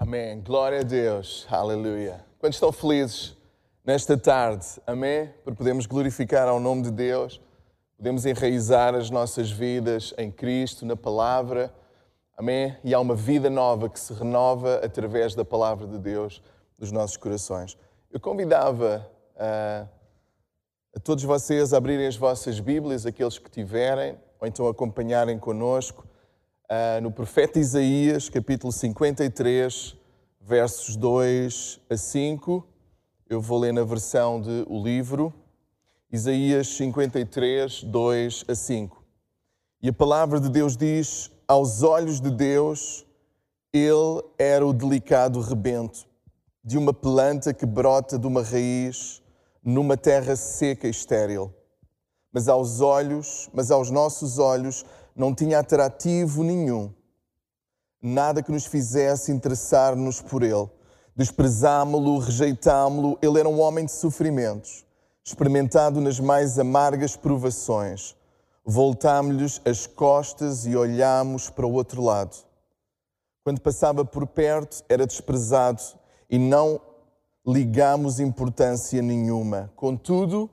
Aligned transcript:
Amém. 0.00 0.40
Glória 0.40 0.78
a 0.78 0.82
Deus. 0.84 1.44
Aleluia. 1.50 2.24
Quantos 2.38 2.54
estão 2.54 2.70
felizes 2.70 3.36
nesta 3.84 4.16
tarde? 4.16 4.64
Amém? 4.86 5.28
Por 5.42 5.56
podermos 5.56 5.86
glorificar 5.86 6.46
ao 6.46 6.60
nome 6.60 6.82
de 6.82 6.92
Deus, 6.92 7.40
podemos 7.96 8.24
enraizar 8.24 8.94
as 8.94 9.10
nossas 9.10 9.50
vidas 9.50 10.14
em 10.16 10.30
Cristo, 10.30 10.86
na 10.86 10.94
palavra. 10.94 11.74
Amém? 12.36 12.76
E 12.84 12.94
há 12.94 13.00
uma 13.00 13.16
vida 13.16 13.50
nova 13.50 13.88
que 13.88 13.98
se 13.98 14.12
renova 14.12 14.76
através 14.84 15.34
da 15.34 15.44
palavra 15.44 15.84
de 15.84 15.98
Deus 15.98 16.40
dos 16.78 16.92
nossos 16.92 17.16
corações. 17.16 17.76
Eu 18.08 18.20
convidava 18.20 19.04
uh, 19.34 19.88
a 20.94 21.00
todos 21.02 21.24
vocês 21.24 21.74
a 21.74 21.76
abrirem 21.76 22.06
as 22.06 22.16
vossas 22.16 22.60
Bíblias, 22.60 23.04
aqueles 23.04 23.36
que 23.36 23.50
tiverem, 23.50 24.16
ou 24.40 24.46
então 24.46 24.68
acompanharem 24.68 25.40
conosco 25.40 26.07
no 27.00 27.10
profeta 27.10 27.58
Isaías, 27.58 28.28
capítulo 28.28 28.70
53, 28.70 29.96
versos 30.40 30.96
2 30.96 31.80
a 31.88 31.96
5. 31.96 32.66
Eu 33.28 33.40
vou 33.40 33.58
ler 33.58 33.72
na 33.72 33.84
versão 33.84 34.40
de 34.40 34.66
o 34.68 34.82
livro. 34.82 35.32
Isaías 36.12 36.68
53, 36.68 37.84
2 37.84 38.44
a 38.48 38.54
5. 38.54 39.02
E 39.82 39.88
a 39.88 39.92
palavra 39.92 40.38
de 40.38 40.50
Deus 40.50 40.76
diz: 40.76 41.30
Aos 41.46 41.82
olhos 41.82 42.20
de 42.20 42.30
Deus, 42.30 43.06
ele 43.72 44.22
era 44.38 44.66
o 44.66 44.72
delicado 44.72 45.40
rebento 45.40 46.06
de 46.62 46.76
uma 46.76 46.92
planta 46.92 47.54
que 47.54 47.64
brota 47.64 48.18
de 48.18 48.26
uma 48.26 48.42
raiz 48.42 49.22
numa 49.64 49.96
terra 49.96 50.36
seca 50.36 50.86
e 50.86 50.90
estéril. 50.90 51.54
Mas 52.30 52.46
aos 52.46 52.82
olhos, 52.82 53.48
mas 53.54 53.70
aos 53.70 53.90
nossos 53.90 54.38
olhos, 54.38 54.84
não 55.18 55.34
tinha 55.34 55.58
atrativo 55.58 56.44
nenhum, 56.44 56.94
nada 58.00 58.40
que 58.40 58.52
nos 58.52 58.64
fizesse 58.64 59.32
interessar-nos 59.32 60.22
por 60.22 60.44
ele. 60.44 60.70
Desprezámo-lo, 61.16 62.18
rejeitámo-lo, 62.18 63.18
ele 63.20 63.40
era 63.40 63.48
um 63.48 63.60
homem 63.60 63.84
de 63.84 63.90
sofrimentos, 63.90 64.86
experimentado 65.24 66.00
nas 66.00 66.20
mais 66.20 66.56
amargas 66.56 67.16
provações. 67.16 68.16
Voltámo-lhes 68.64 69.60
as 69.64 69.88
costas 69.88 70.64
e 70.64 70.76
olhámos 70.76 71.50
para 71.50 71.66
o 71.66 71.72
outro 71.72 72.00
lado. 72.00 72.36
Quando 73.42 73.60
passava 73.60 74.04
por 74.04 74.24
perto, 74.24 74.84
era 74.88 75.06
desprezado 75.06 75.82
e 76.30 76.38
não 76.38 76.80
ligamos 77.44 78.20
importância 78.20 79.02
nenhuma. 79.02 79.72
Contudo, 79.74 80.48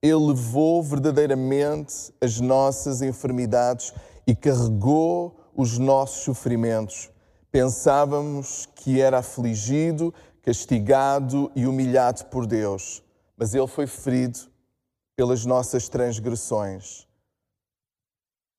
ele 0.00 0.26
levou 0.28 0.82
verdadeiramente 0.82 2.12
as 2.20 2.40
nossas 2.40 3.02
enfermidades 3.02 3.92
e 4.26 4.34
carregou 4.34 5.38
os 5.54 5.78
nossos 5.78 6.24
sofrimentos. 6.24 7.10
Pensávamos 7.50 8.66
que 8.74 9.00
era 9.00 9.18
afligido, 9.18 10.12
castigado 10.42 11.50
e 11.54 11.66
humilhado 11.66 12.24
por 12.26 12.46
Deus, 12.46 13.02
mas 13.36 13.54
ele 13.54 13.66
foi 13.66 13.86
ferido 13.86 14.38
pelas 15.14 15.46
nossas 15.46 15.88
transgressões 15.88 17.06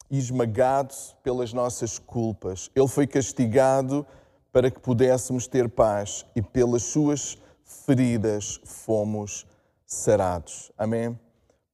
e 0.10 0.18
esmagado 0.18 0.94
pelas 1.22 1.54
nossas 1.54 2.00
culpas. 2.00 2.72
Ele 2.76 2.88
foi 2.88 3.06
castigado 3.06 4.06
para 4.52 4.72
que 4.72 4.80
pudéssemos 4.80 5.48
ter 5.48 5.70
paz 5.70 6.26
e 6.36 6.42
pelas 6.42 6.84
suas 6.84 7.38
feridas 7.64 8.60
fomos 8.64 9.46
sarados. 9.86 10.72
Amém? 10.78 11.18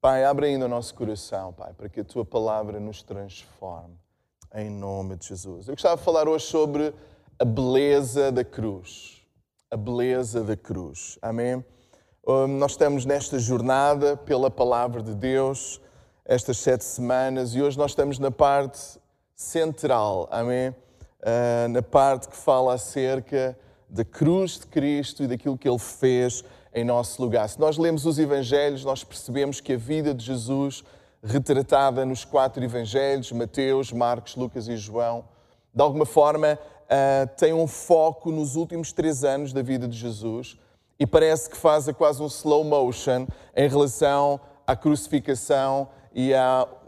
Pai, 0.03 0.25
abre 0.25 0.47
ainda 0.47 0.65
o 0.65 0.67
nosso 0.67 0.93
coração, 0.95 1.53
Pai, 1.53 1.71
para 1.71 1.87
que 1.87 2.01
a 2.01 2.03
tua 2.03 2.25
palavra 2.25 2.77
nos 2.77 3.01
transforme. 3.01 3.97
Em 4.53 4.69
nome 4.69 5.15
de 5.15 5.29
Jesus. 5.29 5.69
Eu 5.69 5.75
gostava 5.75 5.95
de 5.95 6.03
falar 6.03 6.27
hoje 6.27 6.45
sobre 6.45 6.93
a 7.39 7.45
beleza 7.45 8.29
da 8.29 8.43
cruz. 8.43 9.21
A 9.71 9.77
beleza 9.77 10.43
da 10.43 10.57
cruz. 10.57 11.17
Amém? 11.21 11.63
Hum, 12.27 12.47
nós 12.47 12.71
estamos 12.71 13.05
nesta 13.05 13.39
jornada 13.39 14.17
pela 14.17 14.51
palavra 14.51 15.01
de 15.01 15.15
Deus, 15.15 15.79
estas 16.25 16.57
sete 16.57 16.83
semanas, 16.83 17.55
e 17.55 17.61
hoje 17.61 17.77
nós 17.77 17.91
estamos 17.91 18.19
na 18.19 18.29
parte 18.29 18.99
central. 19.33 20.27
Amém? 20.29 20.71
Uh, 21.21 21.69
na 21.69 21.81
parte 21.81 22.27
que 22.27 22.35
fala 22.35 22.73
acerca 22.73 23.57
da 23.87 24.03
cruz 24.03 24.59
de 24.59 24.67
Cristo 24.67 25.23
e 25.23 25.27
daquilo 25.27 25.57
que 25.57 25.69
Ele 25.69 25.79
fez 25.79 26.43
em 26.73 26.83
nosso 26.83 27.21
lugar. 27.21 27.47
Se 27.47 27.59
nós 27.59 27.77
lemos 27.77 28.05
os 28.05 28.17
Evangelhos, 28.17 28.83
nós 28.83 29.03
percebemos 29.03 29.61
que 29.61 29.73
a 29.73 29.77
vida 29.77 30.13
de 30.13 30.25
Jesus, 30.25 30.83
retratada 31.23 32.05
nos 32.05 32.25
quatro 32.25 32.63
Evangelhos, 32.63 33.31
Mateus, 33.31 33.91
Marcos, 33.91 34.35
Lucas 34.35 34.67
e 34.67 34.75
João, 34.75 35.25
de 35.73 35.81
alguma 35.81 36.05
forma 36.05 36.57
uh, 36.57 37.37
tem 37.37 37.53
um 37.53 37.67
foco 37.67 38.31
nos 38.31 38.55
últimos 38.55 38.91
três 38.91 39.23
anos 39.23 39.53
da 39.53 39.61
vida 39.61 39.87
de 39.87 39.97
Jesus 39.97 40.57
e 40.99 41.05
parece 41.05 41.49
que 41.49 41.57
faz 41.57 41.87
quase 41.91 42.21
um 42.21 42.27
slow 42.27 42.63
motion 42.63 43.27
em 43.55 43.67
relação 43.67 44.39
à 44.65 44.75
crucificação 44.75 45.87
e 46.13 46.31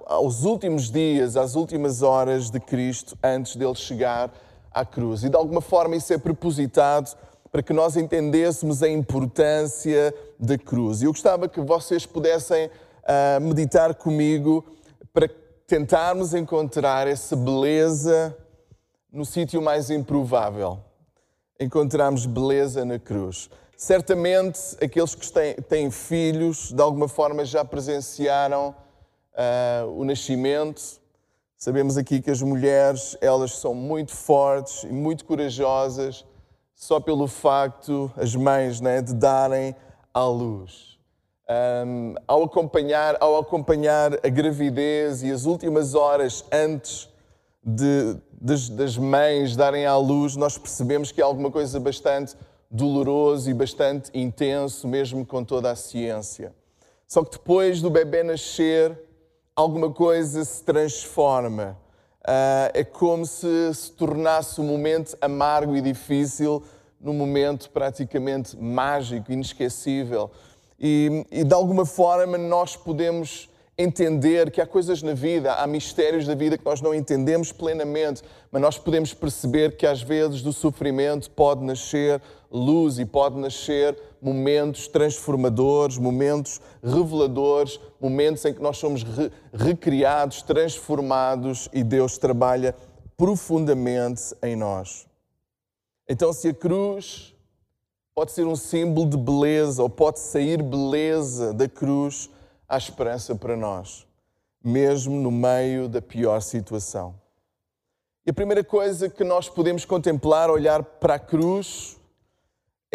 aos 0.06 0.44
últimos 0.44 0.92
dias, 0.92 1.36
às 1.36 1.56
últimas 1.56 2.02
horas 2.02 2.50
de 2.50 2.60
Cristo 2.60 3.18
antes 3.24 3.56
dele 3.56 3.76
chegar 3.76 4.32
à 4.72 4.86
cruz. 4.86 5.24
E 5.24 5.30
de 5.30 5.36
alguma 5.36 5.62
forma 5.62 5.96
isso 5.96 6.14
é 6.14 6.18
propositado 6.18 7.16
para 7.52 7.64
que 7.64 7.74
nós 7.74 7.96
entendêssemos 7.96 8.84
a 8.84 8.90
importância 8.90 10.14
da 10.40 10.58
cruz. 10.58 11.02
E 11.02 11.06
eu 11.06 11.12
gostava 11.12 11.48
que 11.48 11.62
vocês 11.62 12.06
pudessem 12.06 12.68
uh, 12.68 13.42
meditar 13.42 13.96
comigo 13.96 14.66
para 15.14 15.30
tentarmos 15.66 16.34
encontrar 16.34 17.08
essa 17.08 17.36
beleza 17.36 18.36
no 19.12 19.24
sítio 19.24 19.62
mais 19.62 19.90
improvável. 19.90 20.80
Encontramos 21.60 22.26
beleza 22.26 22.84
na 22.84 23.00
cruz. 23.00 23.50
Certamente, 23.78 24.60
aqueles 24.82 25.16
que 25.16 25.32
têm, 25.32 25.56
têm 25.56 25.92
filhos, 25.92 26.72
de 26.72 26.82
alguma 26.82 27.08
forma 27.08 27.46
já 27.46 27.64
presenciaram 27.64 28.76
uh, 29.34 29.90
o 29.98 30.04
nascimento. 30.04 30.82
Sabemos 31.58 31.98
aqui 31.98 32.22
que 32.22 32.32
as 32.32 32.42
mulheres, 32.42 33.18
elas 33.22 33.54
são 33.54 33.74
muito 33.74 34.12
fortes 34.12 34.84
e 34.84 34.88
muito 34.88 35.24
corajosas 35.26 36.26
só 36.76 37.00
pelo 37.00 37.28
facto, 37.28 38.12
as 38.18 38.36
mães, 38.36 38.82
né, 38.82 39.02
de 39.02 39.14
darem 39.14 39.76
à 40.14 40.26
luz. 40.26 41.00
Um, 41.50 42.16
ao, 42.28 42.44
acompanhar, 42.44 43.18
ao 43.20 43.38
acompanhar 43.38 44.14
a 44.26 44.30
gravidez 44.30 45.24
e 45.24 45.32
as 45.32 45.46
últimas 45.46 45.96
horas 45.96 46.44
antes 46.52 47.08
de, 47.64 48.18
das, 48.42 48.68
das 48.68 48.98
mães 48.98 49.56
darem 49.56 49.86
à 49.86 49.96
luz, 49.96 50.36
nós 50.36 50.58
percebemos 50.58 51.12
que 51.12 51.22
é 51.22 51.24
alguma 51.24 51.50
coisa 51.50 51.80
bastante 51.80 52.36
doloroso 52.70 53.50
e 53.50 53.54
bastante 53.54 54.12
intenso, 54.14 54.88
mesmo 54.88 55.26
com 55.26 55.44
toda 55.44 55.72
a 55.72 55.76
ciência. 55.76 56.54
Só 57.08 57.24
que 57.24 57.32
depois 57.32 57.82
do 57.82 57.90
bebê 57.90 58.24
nascer, 58.24 59.00
alguma 59.56 59.92
coisa 59.92 60.44
se 60.44 60.64
transforma. 60.64 61.78
Uh, 62.26 62.74
é 62.74 62.84
como 62.84 63.24
se 63.24 63.72
se 63.76 63.92
tornasse 63.92 64.60
um 64.60 64.64
momento 64.64 65.16
amargo 65.22 65.76
e 65.76 65.82
difícil 65.82 66.64
num 67.00 67.14
momento 67.14 67.70
praticamente 67.70 68.58
mágico, 68.58 69.32
inesquecível. 69.32 70.32
E, 70.80 71.24
e, 71.32 71.44
de 71.44 71.54
alguma 71.54 71.86
forma 71.86 72.36
nós 72.36 72.76
podemos 72.76 73.48
entender 73.78 74.50
que 74.50 74.60
há 74.60 74.66
coisas 74.66 75.04
na 75.04 75.14
vida, 75.14 75.54
há 75.54 75.68
mistérios 75.68 76.26
da 76.26 76.34
vida 76.34 76.58
que 76.58 76.66
nós 76.66 76.82
não 76.82 76.96
entendemos 76.96 77.52
plenamente, 77.52 78.24
mas 78.52 78.62
nós 78.62 78.80
podemos 78.80 79.14
perceber 79.14 79.78
que 79.78 79.86
às 79.86 80.02
vezes 80.02 80.42
do 80.42 80.52
sofrimento 80.52 81.30
pode 81.30 81.64
nascer 81.64 82.20
luz 82.56 82.98
e 82.98 83.06
pode 83.06 83.38
nascer 83.38 83.98
momentos 84.22 84.88
transformadores, 84.88 85.98
momentos 85.98 86.62
reveladores, 86.82 87.80
momentos 88.00 88.44
em 88.46 88.54
que 88.54 88.62
nós 88.62 88.78
somos 88.78 89.04
re 89.04 89.32
recriados, 89.54 90.42
transformados 90.42 91.70
e 91.74 91.84
Deus 91.84 92.18
trabalha 92.18 92.76
profundamente 93.18 94.34
em 94.42 94.56
nós. 94.56 95.06
Então, 96.08 96.32
se 96.32 96.50
a 96.50 96.54
cruz 96.54 97.36
pode 98.14 98.32
ser 98.32 98.46
um 98.46 98.56
símbolo 98.56 99.10
de 99.10 99.18
beleza 99.18 99.84
ou 99.84 99.90
pode 99.90 100.20
sair 100.20 100.62
beleza 100.62 101.54
da 101.54 101.68
cruz, 101.68 102.30
há 102.68 102.78
esperança 102.78 103.36
para 103.36 103.58
nós, 103.58 104.08
mesmo 104.64 105.16
no 105.20 105.32
meio 105.32 105.90
da 105.90 106.02
pior 106.02 106.42
situação. 106.42 107.16
E 108.26 108.32
a 108.32 108.34
primeira 108.34 108.64
coisa 108.64 109.08
que 109.10 109.24
nós 109.24 109.48
podemos 109.48 109.86
contemplar, 109.86 110.50
olhar 110.50 110.82
para 110.82 111.16
a 111.16 111.20
cruz, 111.20 111.98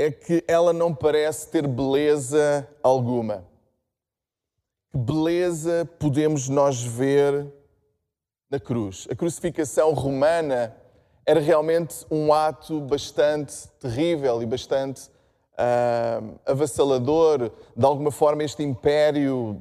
é 0.00 0.11
que 0.11 0.43
ela 0.49 0.73
não 0.73 0.94
parece 0.94 1.49
ter 1.49 1.67
beleza 1.67 2.67
alguma. 2.82 3.44
Que 4.91 4.97
beleza 4.97 5.88
podemos 5.99 6.49
nós 6.49 6.82
ver 6.82 7.47
na 8.50 8.58
cruz? 8.58 9.06
A 9.11 9.14
crucificação 9.14 9.93
romana 9.93 10.75
era 11.26 11.38
realmente 11.38 12.06
um 12.11 12.32
ato 12.32 12.81
bastante 12.81 13.69
terrível 13.79 14.43
e 14.43 14.47
bastante 14.47 15.08
uh, 15.52 16.41
avassalador. 16.46 17.50
De 17.76 17.85
alguma 17.85 18.11
forma, 18.11 18.43
este 18.43 18.62
império 18.62 19.61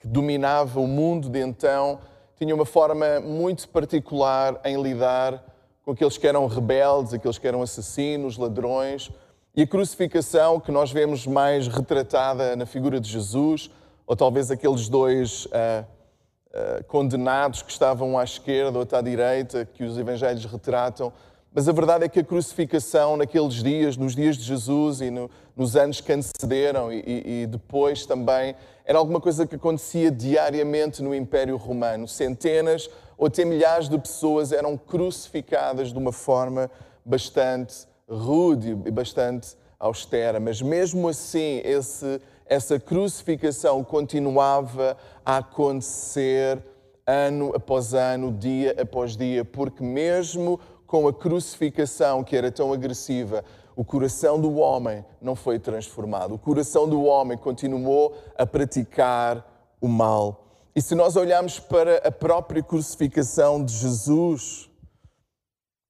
que 0.00 0.08
dominava 0.08 0.80
o 0.80 0.88
mundo 0.88 1.30
de 1.30 1.40
então 1.40 2.00
tinha 2.36 2.52
uma 2.52 2.66
forma 2.66 3.20
muito 3.20 3.68
particular 3.68 4.60
em 4.64 4.80
lidar 4.82 5.42
com 5.84 5.92
aqueles 5.92 6.18
que 6.18 6.26
eram 6.26 6.46
rebeldes, 6.46 7.14
aqueles 7.14 7.38
que 7.38 7.46
eram 7.46 7.62
assassinos, 7.62 8.36
ladrões. 8.36 9.10
E 9.58 9.62
a 9.62 9.66
crucificação 9.66 10.60
que 10.60 10.70
nós 10.70 10.92
vemos 10.92 11.26
mais 11.26 11.66
retratada 11.66 12.54
na 12.54 12.64
figura 12.64 13.00
de 13.00 13.10
Jesus, 13.10 13.68
ou 14.06 14.14
talvez 14.14 14.52
aqueles 14.52 14.88
dois 14.88 15.46
uh, 15.46 15.48
uh, 15.80 16.84
condenados 16.84 17.60
que 17.62 17.72
estavam 17.72 18.16
à 18.16 18.22
esquerda 18.22 18.78
ou 18.78 18.86
à 18.88 19.00
direita, 19.00 19.64
que 19.64 19.82
os 19.82 19.98
evangelhos 19.98 20.44
retratam. 20.44 21.12
Mas 21.52 21.68
a 21.68 21.72
verdade 21.72 22.04
é 22.04 22.08
que 22.08 22.20
a 22.20 22.24
crucificação 22.24 23.16
naqueles 23.16 23.54
dias, 23.54 23.96
nos 23.96 24.14
dias 24.14 24.36
de 24.36 24.44
Jesus 24.44 25.00
e 25.00 25.10
no, 25.10 25.28
nos 25.56 25.74
anos 25.74 26.00
que 26.00 26.12
antecederam 26.12 26.92
e, 26.92 27.02
e, 27.04 27.42
e 27.42 27.46
depois 27.48 28.06
também, 28.06 28.54
era 28.84 28.96
alguma 28.96 29.20
coisa 29.20 29.44
que 29.44 29.56
acontecia 29.56 30.08
diariamente 30.08 31.02
no 31.02 31.12
Império 31.12 31.56
Romano. 31.56 32.06
Centenas 32.06 32.88
ou 33.16 33.26
até 33.26 33.44
milhares 33.44 33.88
de 33.88 33.98
pessoas 33.98 34.52
eram 34.52 34.76
crucificadas 34.76 35.92
de 35.92 35.98
uma 35.98 36.12
forma 36.12 36.70
bastante 37.04 37.88
rude 38.08 38.70
e 38.70 38.90
bastante 38.90 39.56
austera, 39.78 40.40
mas 40.40 40.60
mesmo 40.60 41.08
assim 41.08 41.60
esse, 41.64 42.20
essa 42.46 42.80
crucificação 42.80 43.84
continuava 43.84 44.96
a 45.24 45.36
acontecer 45.38 46.62
ano 47.06 47.52
após 47.54 47.94
ano, 47.94 48.32
dia 48.32 48.74
após 48.80 49.16
dia, 49.16 49.44
porque 49.44 49.82
mesmo 49.82 50.58
com 50.86 51.06
a 51.06 51.12
crucificação 51.12 52.24
que 52.24 52.34
era 52.34 52.50
tão 52.50 52.72
agressiva, 52.72 53.44
o 53.76 53.84
coração 53.84 54.40
do 54.40 54.56
homem 54.56 55.04
não 55.20 55.36
foi 55.36 55.58
transformado. 55.58 56.34
O 56.34 56.38
coração 56.38 56.88
do 56.88 57.04
homem 57.04 57.38
continuou 57.38 58.16
a 58.36 58.44
praticar 58.44 59.46
o 59.80 59.86
mal. 59.86 60.46
E 60.74 60.82
se 60.82 60.94
nós 60.94 61.14
olharmos 61.14 61.60
para 61.60 61.98
a 61.98 62.10
própria 62.10 62.62
crucificação 62.62 63.64
de 63.64 63.72
Jesus, 63.74 64.67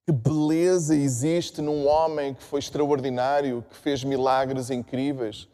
que 0.08 0.12
beleza 0.12 0.96
existe 0.96 1.60
num 1.60 1.86
homem 1.86 2.32
que 2.32 2.42
foi 2.42 2.60
extraordinário, 2.60 3.62
que 3.68 3.76
fez 3.76 4.02
milagres 4.02 4.70
incríveis, 4.70 5.46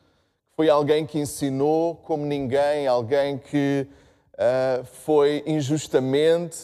que 0.48 0.54
foi 0.54 0.70
alguém 0.70 1.04
que 1.04 1.18
ensinou 1.18 1.96
como 1.96 2.24
ninguém, 2.24 2.86
alguém 2.86 3.36
que 3.36 3.84
uh, 4.34 4.84
foi 4.84 5.42
injustamente 5.44 6.56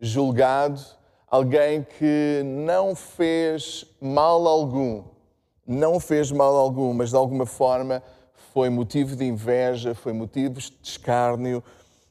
julgado, 0.00 0.80
alguém 1.30 1.86
que 1.98 2.40
não 2.46 2.94
fez 2.94 3.84
mal 4.00 4.48
algum, 4.48 5.04
não 5.66 6.00
fez 6.00 6.32
mal 6.32 6.56
algum, 6.56 6.94
mas 6.94 7.10
de 7.10 7.16
alguma 7.16 7.44
forma 7.44 8.02
foi 8.54 8.70
motivo 8.70 9.14
de 9.14 9.26
inveja, 9.26 9.94
foi 9.94 10.14
motivo 10.14 10.54
de 10.54 10.72
escárnio 10.82 11.62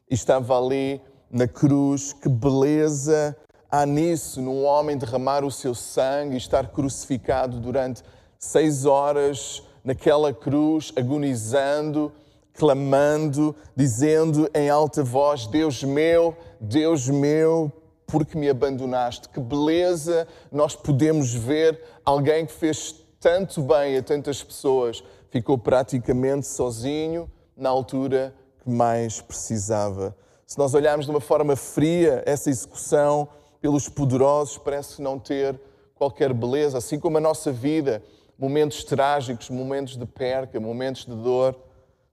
e 0.07 0.13
estava 0.13 0.55
ali 0.59 1.01
na 1.27 1.47
cruz. 1.47 2.13
Que 2.13 2.29
beleza! 2.29 3.35
Há 3.73 3.87
nisso, 3.87 4.39
num 4.39 4.63
homem 4.65 4.95
derramar 4.95 5.43
o 5.43 5.49
seu 5.49 5.73
sangue 5.73 6.35
e 6.35 6.37
estar 6.37 6.67
crucificado 6.67 7.59
durante 7.59 8.03
seis 8.37 8.85
horas 8.85 9.63
naquela 9.83 10.31
cruz, 10.31 10.93
agonizando, 10.95 12.11
clamando, 12.53 13.55
dizendo 13.75 14.47
em 14.53 14.69
alta 14.69 15.03
voz: 15.03 15.47
Deus 15.47 15.83
meu, 15.83 16.37
Deus 16.61 17.09
meu, 17.09 17.71
porque 18.05 18.37
me 18.37 18.47
abandonaste? 18.47 19.27
Que 19.27 19.39
beleza 19.39 20.27
nós 20.51 20.75
podemos 20.75 21.33
ver 21.33 21.81
alguém 22.05 22.45
que 22.45 22.53
fez 22.53 22.93
tanto 23.19 23.63
bem 23.63 23.97
a 23.97 24.03
tantas 24.03 24.43
pessoas, 24.43 25.03
ficou 25.31 25.57
praticamente 25.57 26.45
sozinho 26.45 27.27
na 27.57 27.69
altura 27.69 28.35
que 28.63 28.69
mais 28.69 29.19
precisava. 29.19 30.15
Se 30.45 30.59
nós 30.59 30.75
olharmos 30.75 31.07
de 31.07 31.11
uma 31.11 31.21
forma 31.21 31.55
fria 31.55 32.21
essa 32.27 32.51
execução, 32.51 33.27
pelos 33.63 33.87
poderosos 33.87 34.57
parece 34.57 35.01
não 35.01 35.17
ter 35.17 35.57
qualquer 35.95 36.33
beleza, 36.33 36.79
assim 36.79 36.99
como 36.99 37.17
a 37.17 37.21
nossa 37.21 37.49
vida, 37.49 38.03
momentos 38.37 38.83
trágicos, 38.83 39.49
momentos 39.49 39.95
de 39.95 40.05
perca, 40.05 40.59
momentos 40.59 41.05
de 41.05 41.15
dor, 41.15 41.55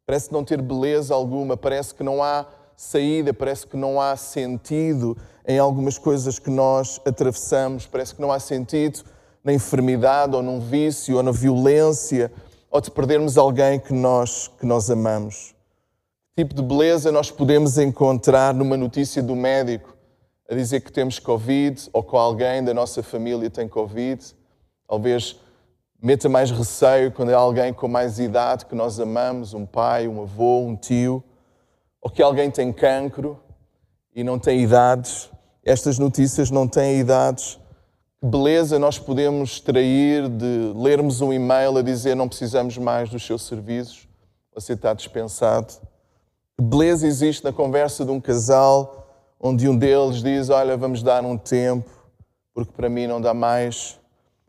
parece 0.07 0.33
não 0.33 0.45
ter 0.45 0.63
beleza 0.63 1.13
alguma, 1.13 1.57
parece 1.57 1.93
que 1.93 2.05
não 2.05 2.23
há 2.23 2.47
saída, 2.77 3.35
parece 3.35 3.67
que 3.67 3.77
não 3.77 4.01
há 4.01 4.15
sentido 4.15 5.17
em 5.45 5.59
algumas 5.59 5.99
coisas 5.99 6.39
que 6.39 6.51
nós 6.51 7.01
atravessamos, 7.05 7.85
parece 7.85 8.15
que 8.15 8.23
não 8.23 8.31
há 8.31 8.39
sentido 8.39 9.01
na 9.43 9.53
enfermidade 9.53 10.37
ou 10.37 10.45
num 10.45 10.61
vício 10.61 11.17
ou 11.17 11.23
na 11.25 11.33
violência 11.33 12.31
ou 12.71 12.81
de 12.81 12.93
perdermos 12.93 13.37
alguém 13.37 13.81
que 13.81 13.93
nós, 13.93 14.47
que 14.47 14.65
nós 14.65 14.89
amamos. 14.89 15.53
Que 16.37 16.45
tipo 16.45 16.55
de 16.55 16.63
beleza 16.63 17.11
nós 17.11 17.29
podemos 17.29 17.77
encontrar 17.77 18.55
numa 18.55 18.77
notícia 18.77 19.21
do 19.21 19.35
médico 19.35 19.99
a 20.51 20.55
dizer 20.55 20.81
que 20.81 20.91
temos 20.91 21.21
Covid 21.21 21.89
ou 21.93 22.03
que 22.03 22.17
alguém 22.17 22.65
da 22.65 22.75
nossa 22.75 23.05
família 23.05 23.49
tem 23.49 23.69
Covid. 23.69 24.35
Talvez 24.89 25.39
meta 26.03 26.29
mais 26.29 26.51
receio 26.51 27.13
quando 27.13 27.31
é 27.31 27.35
alguém 27.35 27.73
com 27.73 27.87
mais 27.87 28.19
idade 28.19 28.67
que 28.67 28.75
nós 28.75 28.99
amamos, 28.99 29.55
um 29.55 29.65
pai, 29.65 30.09
um 30.09 30.23
avô, 30.23 30.63
um 30.63 30.75
tio, 30.75 31.23
ou 32.03 32.11
que 32.11 32.21
alguém 32.21 32.51
tem 32.51 32.73
cancro 32.73 33.39
e 34.13 34.25
não 34.25 34.41
tem 34.41 34.61
idades. 34.61 35.31
Estas 35.65 36.01
notícias 36.01 36.51
não 36.51 36.67
têm 36.67 36.99
idades. 36.99 37.57
Que 38.21 38.27
beleza 38.27 38.77
nós 38.77 38.99
podemos 38.99 39.53
extrair 39.53 40.29
de 40.29 40.73
lermos 40.75 41.21
um 41.21 41.33
e-mail 41.33 41.79
a 41.79 41.83
dizer 41.83 42.17
não 42.17 42.29
precisamos 42.29 42.77
mais 42.77 43.09
dos 43.09 43.25
seus 43.25 43.43
serviços, 43.43 44.09
você 44.53 44.73
está 44.73 44.93
dispensado. 44.93 45.75
Que 46.59 46.65
beleza 46.65 47.07
existe 47.07 47.45
na 47.45 47.53
conversa 47.53 48.05
de 48.05 48.11
um 48.11 48.21
casal 48.21 49.00
onde 49.41 49.69
um 49.69 49.77
deles 49.77 50.23
diz: 50.23 50.51
Olha, 50.51 50.77
vamos 50.77 51.03
dar 51.03 51.25
um 51.25 51.39
tempo, 51.39 51.91
porque 52.53 52.73
para 52.73 52.89
mim 52.89 53.07
não 53.07 53.21
dá 53.21 53.33
mais. 53.33 53.99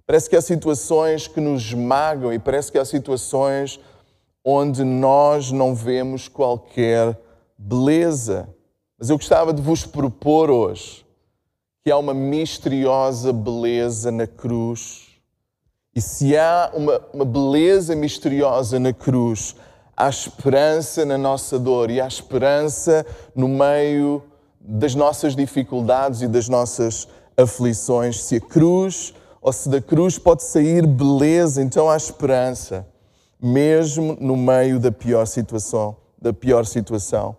Parece 0.06 0.30
que 0.30 0.36
há 0.36 0.42
situações 0.42 1.28
que 1.28 1.40
nos 1.40 1.62
esmagam 1.62 2.34
e 2.34 2.38
parece 2.38 2.72
que 2.72 2.78
há 2.78 2.84
situações 2.84 3.80
onde 4.44 4.84
nós 4.84 5.52
não 5.52 5.74
vemos 5.74 6.28
qualquer 6.28 7.18
beleza. 7.58 8.50
Mas 9.00 9.10
eu 9.10 9.18
gostava 9.18 9.54
de 9.54 9.62
vos 9.62 9.86
propor 9.86 10.50
hoje 10.50 11.06
que 11.84 11.90
há 11.90 11.98
uma 11.98 12.14
misteriosa 12.14 13.32
beleza 13.34 14.12
na 14.12 14.28
cruz. 14.28 15.08
E 15.96 16.02
se 16.02 16.38
há 16.38 16.72
uma, 16.74 17.02
uma 17.14 17.26
beleza 17.26 17.96
misteriosa 17.96 18.80
na 18.80 18.94
cruz, 18.94 19.56
há 19.96 20.08
esperança 20.08 21.06
na 21.06 21.18
nossa 21.18 21.58
dor 21.58 21.90
e 21.90 22.00
há 22.00 22.08
esperança 22.08 23.06
no 23.36 23.48
meio 23.48 24.24
das 24.64 24.96
nossas 24.96 25.36
dificuldades 25.36 26.22
e 26.22 26.28
das 26.28 26.48
nossas 26.48 27.08
aflições. 27.36 28.24
Se 28.24 28.36
a 28.38 28.42
cruz 28.42 29.14
ou 29.42 29.52
se 29.52 29.68
da 29.70 29.82
cruz 29.82 30.20
pode 30.20 30.44
sair 30.44 30.86
beleza, 30.86 31.62
então 31.62 31.90
há 31.90 31.98
esperança, 31.98 32.88
mesmo 33.42 34.16
no 34.20 34.38
meio 34.38 34.80
da 34.80 34.92
pior 34.92 35.26
situação, 35.26 35.96
da 36.22 36.32
pior 36.32 36.66
situação. 36.66 37.36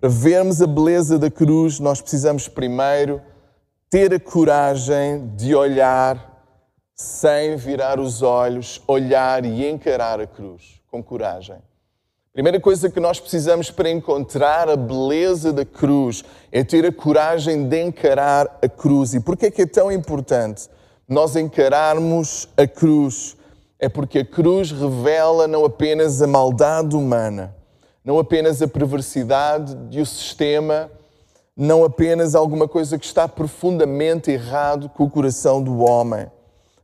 Para 0.00 0.08
vermos 0.08 0.62
a 0.62 0.66
beleza 0.66 1.18
da 1.18 1.30
cruz, 1.30 1.78
nós 1.78 2.00
precisamos 2.00 2.48
primeiro 2.48 3.20
ter 3.90 4.12
a 4.12 4.20
coragem 4.20 5.28
de 5.36 5.54
olhar 5.54 6.32
sem 6.94 7.56
virar 7.56 7.98
os 7.98 8.22
olhos, 8.22 8.82
olhar 8.86 9.44
e 9.44 9.68
encarar 9.68 10.20
a 10.20 10.26
cruz 10.26 10.80
com 10.90 11.02
coragem. 11.02 11.56
Primeira 12.34 12.58
coisa 12.58 12.90
que 12.90 12.98
nós 12.98 13.20
precisamos 13.20 13.70
para 13.70 13.88
encontrar 13.88 14.68
a 14.68 14.74
beleza 14.74 15.52
da 15.52 15.64
cruz 15.64 16.24
é 16.50 16.64
ter 16.64 16.84
a 16.84 16.90
coragem 16.90 17.68
de 17.68 17.80
encarar 17.80 18.58
a 18.60 18.68
cruz. 18.68 19.14
E 19.14 19.20
por 19.20 19.36
que 19.36 19.46
é 19.46 19.50
que 19.52 19.62
é 19.62 19.66
tão 19.66 19.92
importante 19.92 20.68
nós 21.08 21.36
encararmos 21.36 22.48
a 22.56 22.66
cruz? 22.66 23.36
É 23.78 23.88
porque 23.88 24.18
a 24.18 24.24
cruz 24.24 24.72
revela 24.72 25.46
não 25.46 25.64
apenas 25.64 26.20
a 26.20 26.26
maldade 26.26 26.96
humana, 26.96 27.54
não 28.04 28.18
apenas 28.18 28.60
a 28.60 28.66
perversidade 28.66 29.72
de 29.88 30.00
um 30.00 30.04
sistema, 30.04 30.90
não 31.56 31.84
apenas 31.84 32.34
alguma 32.34 32.66
coisa 32.66 32.98
que 32.98 33.06
está 33.06 33.28
profundamente 33.28 34.32
errado 34.32 34.88
com 34.88 35.04
o 35.04 35.10
coração 35.10 35.62
do 35.62 35.78
homem. 35.84 36.26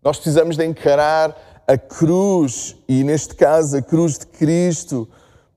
Nós 0.01 0.17
precisamos 0.17 0.57
de 0.57 0.65
encarar 0.65 1.37
a 1.67 1.77
cruz, 1.77 2.77
e 2.89 3.03
neste 3.03 3.35
caso 3.35 3.77
a 3.77 3.83
cruz 3.83 4.17
de 4.17 4.27
Cristo, 4.27 5.09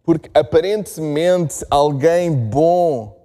porque 0.04 0.30
aparentemente 0.34 1.66
alguém 1.70 2.32
bom, 2.32 3.18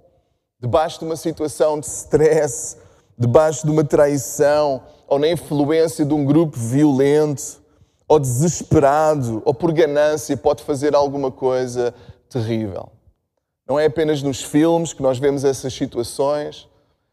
debaixo 0.59 0.99
de 0.99 1.05
uma 1.05 1.17
situação 1.17 1.79
de 1.79 1.87
stress, 1.87 2.77
debaixo 3.17 3.65
de 3.65 3.71
uma 3.71 3.83
traição, 3.83 4.81
ou 5.07 5.19
na 5.19 5.27
influência 5.27 6.05
de 6.05 6.13
um 6.13 6.23
grupo 6.23 6.57
violento, 6.57 7.61
ou 8.07 8.19
desesperado, 8.19 9.41
ou 9.45 9.53
por 9.53 9.71
ganância, 9.73 10.35
pode 10.37 10.63
fazer 10.63 10.95
alguma 10.95 11.29
coisa 11.29 11.93
terrível. 12.29 12.89
Não 13.67 13.77
é 13.77 13.85
apenas 13.85 14.23
nos 14.23 14.41
filmes 14.41 14.93
que 14.93 15.01
nós 15.03 15.19
vemos 15.19 15.43
essas 15.43 15.73
situações. 15.73 16.67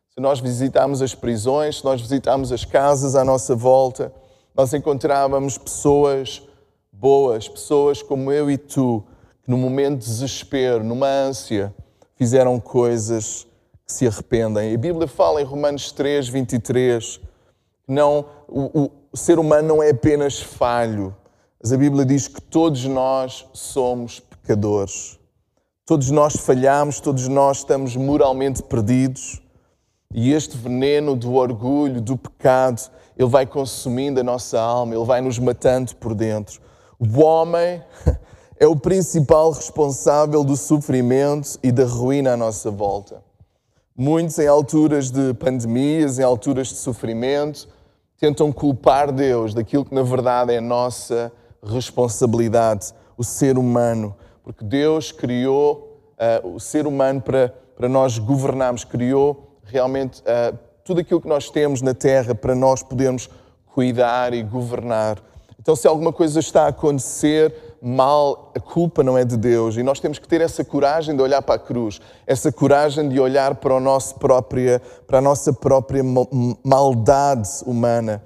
Se 0.09 0.21
nós 0.21 0.41
visitarmos 0.41 1.03
as 1.03 1.15
prisões, 1.15 1.79
se 1.79 1.85
nós 1.85 2.01
visitarmos 2.01 2.51
as 2.51 2.65
casas 2.65 3.15
à 3.15 3.25
nossa 3.25 3.55
volta, 3.55 4.11
nós 4.55 4.73
encontrávamos 4.73 5.59
pessoas 5.59 6.43
boas, 6.91 7.47
pessoas 7.47 8.01
como 8.01 8.33
eu 8.33 8.51
e 8.51 8.57
tu, 8.57 9.05
que 9.47 9.51
no 9.53 9.57
momento 9.57 10.01
de 10.01 10.07
desespero, 10.07 10.83
numa 10.83 11.07
ânsia, 11.07 11.73
fizeram 12.17 12.59
coisas 12.59 13.47
que 13.87 13.93
se 13.93 14.05
arrependem. 14.05 14.75
A 14.75 14.77
Bíblia 14.79 15.07
fala 15.07 15.41
em 15.41 15.45
Romanos 15.45 15.93
3, 15.93 16.29
23, 16.29 17.21
Não, 17.87 18.27
o, 18.49 18.91
o 19.13 19.17
ser 19.17 19.39
humano 19.39 19.69
não 19.69 19.81
é 19.81 19.91
apenas 19.91 20.41
falho, 20.41 21.15
mas 21.63 21.73
a 21.73 21.77
Bíblia 21.77 22.05
diz 22.05 22.27
que 22.27 22.43
todos 22.43 22.85
nós 22.87 23.47
somos 23.53 24.19
pecadores. 24.19 25.17
Todos 25.85 26.11
nós 26.11 26.35
falhamos, 26.35 26.99
todos 26.99 27.29
nós 27.29 27.59
estamos 27.59 27.95
moralmente 27.95 28.65
perdidos. 28.65 29.41
E 30.13 30.33
este 30.33 30.57
veneno 30.57 31.15
do 31.15 31.35
orgulho, 31.35 32.01
do 32.01 32.17
pecado, 32.17 32.83
ele 33.17 33.29
vai 33.29 33.47
consumindo 33.47 34.19
a 34.19 34.25
nossa 34.25 34.61
alma, 34.61 34.97
ele 34.97 35.05
vai 35.05 35.21
nos 35.21 35.39
matando 35.39 35.95
por 35.95 36.17
dentro. 36.17 36.61
O 36.99 37.21
homem 37.21 37.81
é 38.59 38.67
o 38.67 38.77
principal 38.77 39.51
responsável 39.51 40.43
do 40.43 40.57
sofrimento 40.57 41.59
e 41.63 41.71
da 41.71 41.85
ruína 41.85 42.33
à 42.33 42.37
nossa 42.37 42.71
volta. 42.71 43.23
Muitos, 43.95 44.39
em 44.39 44.47
alturas 44.47 45.11
de 45.11 45.35
pandemias, 45.35 46.19
em 46.19 46.23
alturas 46.23 46.69
de 46.69 46.77
sofrimento, 46.77 47.69
tentam 48.19 48.51
culpar 48.51 49.13
Deus 49.13 49.53
daquilo 49.53 49.85
que 49.85 49.95
na 49.95 50.03
verdade 50.03 50.55
é 50.55 50.61
nossa 50.61 51.33
responsabilidade, 51.63 52.95
o 53.17 53.25
ser 53.25 53.59
humano, 53.59 54.15
porque 54.43 54.65
Deus 54.65 55.13
criou 55.13 56.01
uh, 56.43 56.55
o 56.55 56.61
ser 56.61 56.87
humano 56.87 57.21
para, 57.21 57.55
para 57.77 57.89
nós 57.89 58.19
governarmos, 58.19 58.85
criou 58.85 59.59
realmente 59.65 60.23
uh, 60.23 60.57
tudo 60.85 61.01
aquilo 61.01 61.21
que 61.21 61.29
nós 61.29 61.51
temos 61.51 61.83
na 61.83 61.93
terra 61.93 62.35
para 62.35 62.55
nós 62.55 62.83
podermos 62.83 63.29
cuidar 63.67 64.33
e 64.33 64.43
governar. 64.43 65.19
Então, 65.61 65.75
se 65.75 65.89
alguma 65.89 66.13
coisa 66.13 66.39
está 66.39 66.65
a 66.65 66.69
acontecer 66.69 67.66
mal, 67.87 68.51
a 68.53 68.59
culpa 68.59 69.05
não 69.05 69.17
é 69.17 69.25
de 69.25 69.37
Deus. 69.37 69.77
E 69.77 69.83
nós 69.83 70.01
temos 70.01 70.19
que 70.19 70.27
ter 70.27 70.41
essa 70.41 70.65
coragem 70.65 71.15
de 71.15 71.23
olhar 71.23 71.41
para 71.41 71.55
a 71.55 71.59
cruz, 71.59 72.01
essa 72.27 72.51
coragem 72.51 73.09
de 73.09 73.21
olhar 73.21 73.55
para, 73.55 73.75
o 73.75 73.81
nosso 73.81 74.17
própria, 74.17 74.83
para 75.07 75.19
a 75.19 75.21
nossa 75.21 75.53
própria 75.53 76.03
maldade 76.65 77.49
humana. 77.65 78.23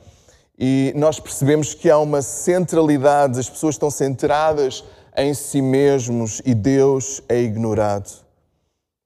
E 0.59 0.93
nós 0.97 1.21
percebemos 1.21 1.75
que 1.75 1.91
há 1.91 1.99
uma 1.99 2.23
centralidade, 2.23 3.39
as 3.39 3.51
pessoas 3.51 3.75
estão 3.75 3.91
centradas 3.91 4.83
em 5.15 5.35
si 5.35 5.61
mesmos 5.61 6.41
e 6.47 6.55
Deus 6.55 7.23
é 7.29 7.39
ignorado. 7.39 8.11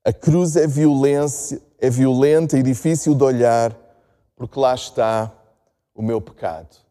A 0.04 0.12
cruz 0.12 0.54
é 0.54 0.66
violência, 0.66 1.60
é 1.80 1.90
violenta 1.90 2.56
e 2.56 2.62
difícil 2.62 3.14
de 3.14 3.24
olhar, 3.24 3.76
porque 4.36 4.58
lá 4.60 4.74
está 4.74 5.32
o 5.94 6.02
meu 6.02 6.20
pecado. 6.20 6.83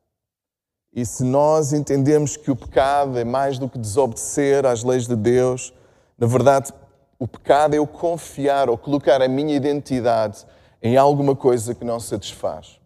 E 0.96 1.04
se 1.06 1.24
nós 1.24 1.74
entendemos 1.74 2.38
que 2.38 2.52
o 2.52 2.56
pecado 2.56 3.18
é 3.18 3.24
mais 3.24 3.58
do 3.58 3.68
que 3.68 3.80
desobedecer 3.80 4.64
às 4.64 4.84
leis 4.84 5.08
de 5.08 5.16
Deus, 5.16 5.74
na 6.20 6.28
verdade, 6.28 6.72
o 7.18 7.28
pecado 7.28 7.74
é 7.74 7.80
eu 7.80 7.88
confiar 7.88 8.70
ou 8.70 8.78
colocar 8.78 9.20
a 9.20 9.28
minha 9.28 9.56
identidade 9.56 10.46
em 10.84 10.96
alguma 10.96 11.36
coisa 11.36 11.74
que 11.74 11.84
não 11.84 12.00
satisfaz. 12.00 12.80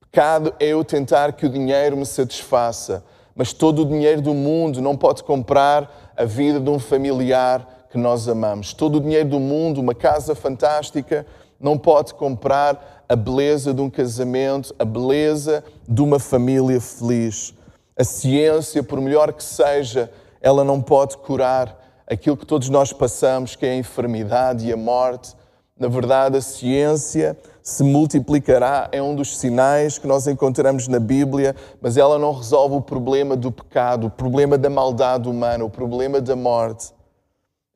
Pecado 0.00 0.54
é 0.60 0.66
eu 0.66 0.84
tentar 0.84 1.32
que 1.32 1.46
o 1.46 1.48
dinheiro 1.48 1.96
me 1.96 2.06
satisfaça, 2.06 3.02
mas 3.34 3.52
todo 3.52 3.82
o 3.82 3.86
dinheiro 3.86 4.22
do 4.22 4.34
mundo 4.34 4.80
não 4.80 4.96
pode 4.96 5.24
comprar 5.24 6.12
a 6.16 6.24
vida 6.24 6.60
de 6.60 6.70
um 6.70 6.78
familiar 6.78 7.86
que 7.90 7.98
nós 7.98 8.28
amamos. 8.28 8.72
Todo 8.72 8.98
o 8.98 9.00
dinheiro 9.00 9.30
do 9.30 9.40
mundo, 9.40 9.80
uma 9.80 9.94
casa 9.94 10.34
fantástica, 10.34 11.26
não 11.60 11.76
pode 11.76 12.14
comprar 12.14 13.04
a 13.08 13.16
beleza 13.16 13.72
de 13.72 13.80
um 13.80 13.90
casamento, 13.90 14.74
a 14.78 14.84
beleza 14.84 15.64
de 15.88 16.02
uma 16.02 16.18
família 16.18 16.80
feliz. 16.80 17.54
A 17.96 18.04
ciência, 18.04 18.82
por 18.82 19.00
melhor 19.00 19.32
que 19.32 19.42
seja, 19.42 20.10
ela 20.40 20.62
não 20.62 20.80
pode 20.80 21.16
curar 21.16 21.76
aquilo 22.06 22.36
que 22.36 22.46
todos 22.46 22.68
nós 22.68 22.92
passamos, 22.92 23.56
que 23.56 23.66
é 23.66 23.70
a 23.70 23.76
enfermidade 23.76 24.66
e 24.66 24.72
a 24.72 24.76
morte. 24.76 25.34
Na 25.78 25.88
verdade, 25.88 26.36
a 26.36 26.40
ciência 26.40 27.36
se 27.62 27.84
multiplicará, 27.84 28.88
é 28.92 29.02
um 29.02 29.14
dos 29.14 29.38
sinais 29.38 29.98
que 29.98 30.06
nós 30.06 30.26
encontramos 30.26 30.88
na 30.88 30.98
Bíblia, 30.98 31.54
mas 31.80 31.96
ela 31.96 32.18
não 32.18 32.32
resolve 32.32 32.76
o 32.76 32.80
problema 32.80 33.36
do 33.36 33.52
pecado, 33.52 34.06
o 34.06 34.10
problema 34.10 34.56
da 34.56 34.70
maldade 34.70 35.28
humana, 35.28 35.64
o 35.64 35.70
problema 35.70 36.20
da 36.20 36.34
morte. 36.34 36.92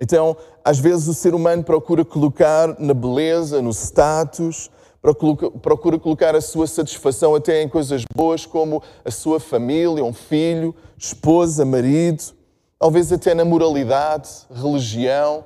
Então, 0.03 0.37
às 0.65 0.81
vezes 0.81 1.07
o 1.07 1.15
ser 1.15 1.33
humano 1.33 1.63
procura 1.63 2.05
colocar 2.05 2.75
na 2.81 2.93
beleza, 2.93 3.63
no 3.63 3.71
status, 3.71 4.69
procura 5.01 5.97
colocar 5.97 6.35
a 6.35 6.41
sua 6.41 6.67
satisfação 6.67 7.37
até 7.37 7.63
em 7.63 7.69
coisas 7.69 8.03
boas 8.13 8.45
como 8.45 8.83
a 9.05 9.13
sua 9.13 9.39
família, 9.39 10.05
um 10.05 10.13
filho, 10.13 10.75
esposa, 10.99 11.65
marido, 11.65 12.21
talvez 12.81 13.13
até 13.13 13.33
na 13.33 13.45
moralidade, 13.45 14.29
religião, 14.53 15.45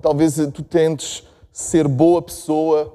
talvez 0.00 0.36
tu 0.54 0.62
tentes 0.62 1.24
ser 1.52 1.88
boa 1.88 2.22
pessoa, 2.22 2.94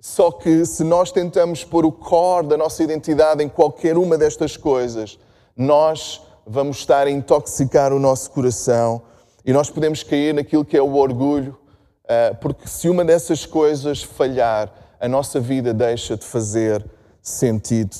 só 0.00 0.30
que 0.30 0.64
se 0.64 0.82
nós 0.82 1.12
tentamos 1.12 1.62
pôr 1.62 1.84
o 1.84 1.92
core 1.92 2.46
da 2.46 2.56
nossa 2.56 2.82
identidade 2.82 3.44
em 3.44 3.50
qualquer 3.50 3.98
uma 3.98 4.16
destas 4.16 4.56
coisas, 4.56 5.18
nós 5.54 6.22
vamos 6.46 6.78
estar 6.78 7.06
a 7.06 7.10
intoxicar 7.10 7.92
o 7.92 7.98
nosso 7.98 8.30
coração 8.30 9.11
e 9.44 9.52
nós 9.52 9.70
podemos 9.70 10.02
cair 10.02 10.32
naquilo 10.34 10.64
que 10.64 10.76
é 10.76 10.82
o 10.82 10.94
orgulho, 10.94 11.58
eh, 12.04 12.34
porque 12.34 12.68
se 12.68 12.88
uma 12.88 13.04
dessas 13.04 13.44
coisas 13.44 14.02
falhar, 14.02 14.72
a 15.00 15.08
nossa 15.08 15.40
vida 15.40 15.74
deixa 15.74 16.16
de 16.16 16.24
fazer 16.24 16.84
sentido. 17.20 17.96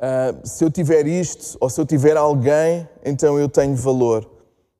Eh, 0.00 0.34
se 0.44 0.64
eu 0.64 0.70
tiver 0.70 1.06
isto, 1.06 1.58
ou 1.60 1.68
se 1.68 1.80
eu 1.80 1.86
tiver 1.86 2.16
alguém, 2.16 2.88
então 3.04 3.38
eu 3.38 3.48
tenho 3.48 3.76
valor. 3.76 4.30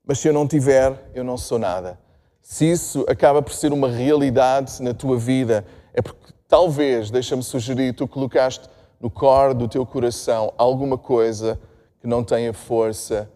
Mas 0.03 0.19
se 0.19 0.27
eu 0.27 0.33
não 0.33 0.47
tiver, 0.47 1.11
eu 1.13 1.23
não 1.23 1.37
sou 1.37 1.59
nada. 1.59 1.99
Se 2.41 2.69
isso 2.69 3.05
acaba 3.07 3.41
por 3.41 3.53
ser 3.53 3.73
uma 3.73 3.89
realidade 3.89 4.81
na 4.81 4.93
tua 4.93 5.17
vida, 5.17 5.65
é 5.93 6.01
porque 6.01 6.31
talvez, 6.47 7.09
deixa-me 7.09 7.41
sugerir, 7.41 7.93
tu 7.93 8.07
colocaste 8.07 8.69
no 8.99 9.09
core 9.09 9.53
do 9.53 9.67
teu 9.67 9.85
coração 9.85 10.53
alguma 10.57 10.97
coisa 10.97 11.59
que 11.99 12.07
não 12.07 12.23
tenha 12.23 12.53
força 12.53 13.29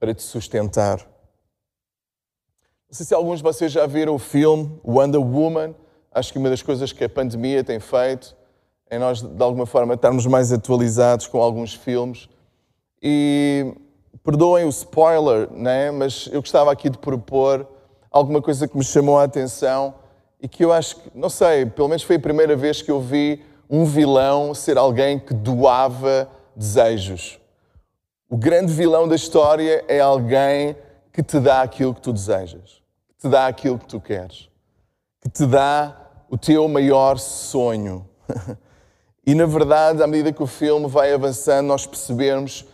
para 0.00 0.14
te 0.14 0.22
sustentar. 0.22 0.98
Não 2.88 2.94
sei 2.96 3.04
se 3.04 3.14
alguns 3.14 3.38
de 3.38 3.42
vocês 3.44 3.70
já 3.70 3.86
viram 3.86 4.14
o 4.14 4.18
filme 4.18 4.80
Wonder 4.82 5.20
Woman. 5.20 5.74
Acho 6.10 6.32
que 6.32 6.38
uma 6.38 6.48
das 6.48 6.62
coisas 6.62 6.90
que 6.92 7.04
a 7.04 7.08
pandemia 7.08 7.62
tem 7.62 7.78
feito 7.78 8.34
é 8.88 8.98
nós, 8.98 9.22
de 9.22 9.42
alguma 9.42 9.66
forma, 9.66 9.94
estarmos 9.94 10.26
mais 10.26 10.52
atualizados 10.52 11.28
com 11.28 11.40
alguns 11.40 11.74
filmes. 11.74 12.28
E 13.00 13.72
perdoem 14.24 14.64
o 14.64 14.70
spoiler, 14.70 15.48
né? 15.52 15.90
mas 15.92 16.28
eu 16.32 16.40
gostava 16.40 16.72
aqui 16.72 16.90
de 16.90 16.98
propor 16.98 17.66
alguma 18.10 18.42
coisa 18.42 18.66
que 18.66 18.76
me 18.76 18.82
chamou 18.82 19.18
a 19.18 19.24
atenção 19.24 19.94
e 20.40 20.48
que 20.48 20.64
eu 20.64 20.72
acho 20.72 20.96
que, 20.96 21.10
não 21.14 21.30
sei, 21.30 21.66
pelo 21.66 21.88
menos 21.88 22.02
foi 22.02 22.16
a 22.16 22.20
primeira 22.20 22.56
vez 22.56 22.82
que 22.82 22.90
eu 22.90 23.00
vi 23.00 23.44
um 23.68 23.84
vilão 23.84 24.52
ser 24.52 24.76
alguém 24.76 25.18
que 25.18 25.32
doava 25.32 26.28
desejos. 26.56 27.39
O 28.32 28.36
grande 28.36 28.72
vilão 28.72 29.08
da 29.08 29.16
história 29.16 29.84
é 29.88 29.98
alguém 29.98 30.76
que 31.12 31.20
te 31.20 31.40
dá 31.40 31.62
aquilo 31.62 31.92
que 31.92 32.00
tu 32.00 32.12
desejas, 32.12 32.80
que 33.08 33.22
te 33.22 33.28
dá 33.28 33.48
aquilo 33.48 33.76
que 33.76 33.88
tu 33.88 34.00
queres, 34.00 34.48
que 35.20 35.28
te 35.28 35.44
dá 35.44 35.96
o 36.30 36.38
teu 36.38 36.66
maior 36.68 37.18
sonho. 37.18 38.08
E 39.26 39.34
na 39.34 39.44
verdade, 39.44 40.02
à 40.02 40.06
medida 40.06 40.32
que 40.32 40.42
o 40.42 40.46
filme 40.46 40.88
vai 40.88 41.12
avançando, 41.12 41.66
nós 41.66 41.86
percebemos 41.86 42.64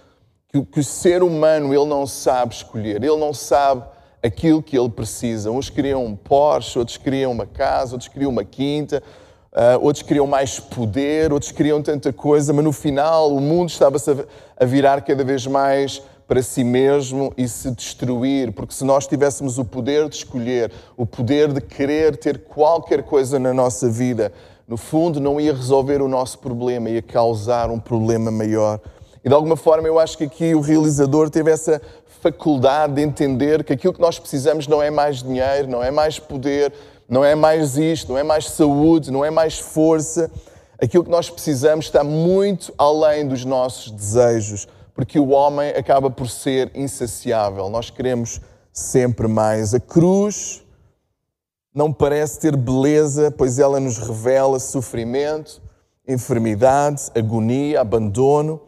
que, 0.49 0.63
que 0.63 0.81
o 0.81 0.85
ser 0.85 1.23
humano 1.23 1.75
ele 1.75 1.85
não 1.85 2.07
sabe 2.07 2.55
escolher, 2.55 3.03
ele 3.03 3.17
não 3.17 3.35
sabe 3.35 3.85
aquilo 4.23 4.63
que 4.63 4.79
ele 4.79 4.89
precisa. 4.89 5.51
Uns 5.51 5.69
queriam 5.69 6.05
um 6.05 6.15
Porsche, 6.15 6.79
outros 6.79 6.97
queriam 6.97 7.33
uma 7.33 7.47
casa, 7.47 7.95
outros 7.95 8.09
queriam 8.09 8.31
uma 8.31 8.45
quinta, 8.45 9.03
Uh, 9.57 9.83
outros 9.83 10.03
queriam 10.03 10.27
mais 10.27 10.61
poder, 10.61 11.33
outros 11.33 11.51
queriam 11.51 11.81
tanta 11.81 12.13
coisa, 12.13 12.53
mas 12.53 12.63
no 12.63 12.73
final 12.73 13.33
o 13.33 13.41
mundo 13.41 13.71
estava-se 13.71 14.11
a 14.55 14.65
virar 14.67 15.01
cada 15.01 15.25
vez 15.25 15.47
mais 15.47 16.03
para 16.29 16.43
si 16.43 16.63
mesmo 16.63 17.33
e 17.39 17.49
se 17.49 17.71
destruir, 17.71 18.53
porque 18.53 18.75
se 18.75 18.85
nós 18.85 19.07
tivéssemos 19.07 19.57
o 19.59 19.65
poder 19.65 20.11
de 20.11 20.17
escolher, 20.17 20.71
o 20.95 21.07
poder 21.07 21.55
de 21.55 21.63
querer 21.63 22.19
ter 22.19 22.41
qualquer 22.41 23.03
coisa 23.05 23.39
na 23.39 23.55
nossa 23.55 23.89
vida, 23.89 24.31
no 24.69 24.77
fundo 24.77 25.21
não 25.21 25.41
ia 25.41 25.55
resolver 25.55 26.03
o 26.03 26.09
nosso 26.09 26.39
problema, 26.39 26.91
ia 26.91 27.01
causar 27.01 27.71
um 27.71 27.81
problema 27.81 28.31
maior. 28.31 28.79
E 29.25 29.29
de 29.31 29.35
alguma 29.35 29.57
forma 29.57 29.89
eu 29.89 29.99
acho 29.99 30.19
que 30.19 30.25
aqui 30.25 30.55
o 30.55 30.61
realizador 30.61 31.31
teve 31.31 31.51
essa 31.51 31.81
faculdade 32.21 32.95
de 32.95 33.01
entender 33.03 33.65
que 33.65 33.73
aquilo 33.73 33.95
que 33.95 34.01
nós 34.01 34.19
precisamos 34.19 34.67
não 34.67 34.83
é 34.83 34.91
mais 34.91 35.23
dinheiro, 35.23 35.67
não 35.67 35.83
é 35.83 35.91
mais 35.91 36.19
poder, 36.19 36.73
não 37.09 37.25
é 37.25 37.35
mais 37.35 37.77
isto, 37.77 38.13
não 38.13 38.19
é 38.19 38.23
mais 38.23 38.51
saúde, 38.51 39.11
não 39.11 39.25
é 39.25 39.31
mais 39.31 39.59
força. 39.59 40.31
Aquilo 40.81 41.05
que 41.05 41.11
nós 41.11 41.31
precisamos 41.31 41.87
está 41.87 42.03
muito 42.03 42.73
além 42.77 43.27
dos 43.27 43.45
nossos 43.45 43.91
desejos, 43.91 44.69
porque 44.95 45.19
o 45.19 45.31
homem 45.31 45.71
acaba 45.71 46.11
por 46.11 46.29
ser 46.29 46.71
insaciável. 46.75 47.71
Nós 47.71 47.91
queremos 47.91 48.41
sempre 48.73 49.29
mais. 49.29 49.73
A 49.73 49.81
cruz 49.81 50.63
não 51.75 51.93
parece 51.93 52.41
ter 52.41 52.57
beleza, 52.57 53.31
pois 53.31 53.59
ela 53.59 53.79
nos 53.79 53.99
revela 53.99 54.59
sofrimento, 54.59 55.63
enfermidade, 56.09 57.11
agonia, 57.15 57.81
abandono, 57.81 58.61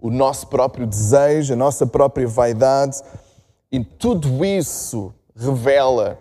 o 0.00 0.10
nosso 0.10 0.46
próprio 0.48 0.86
desejo, 0.86 1.54
a 1.54 1.56
nossa 1.56 1.86
própria 1.86 2.26
vaidade. 2.26 3.00
E 3.70 3.82
tudo 3.82 4.44
isso 4.44 5.14
revela 5.34 6.18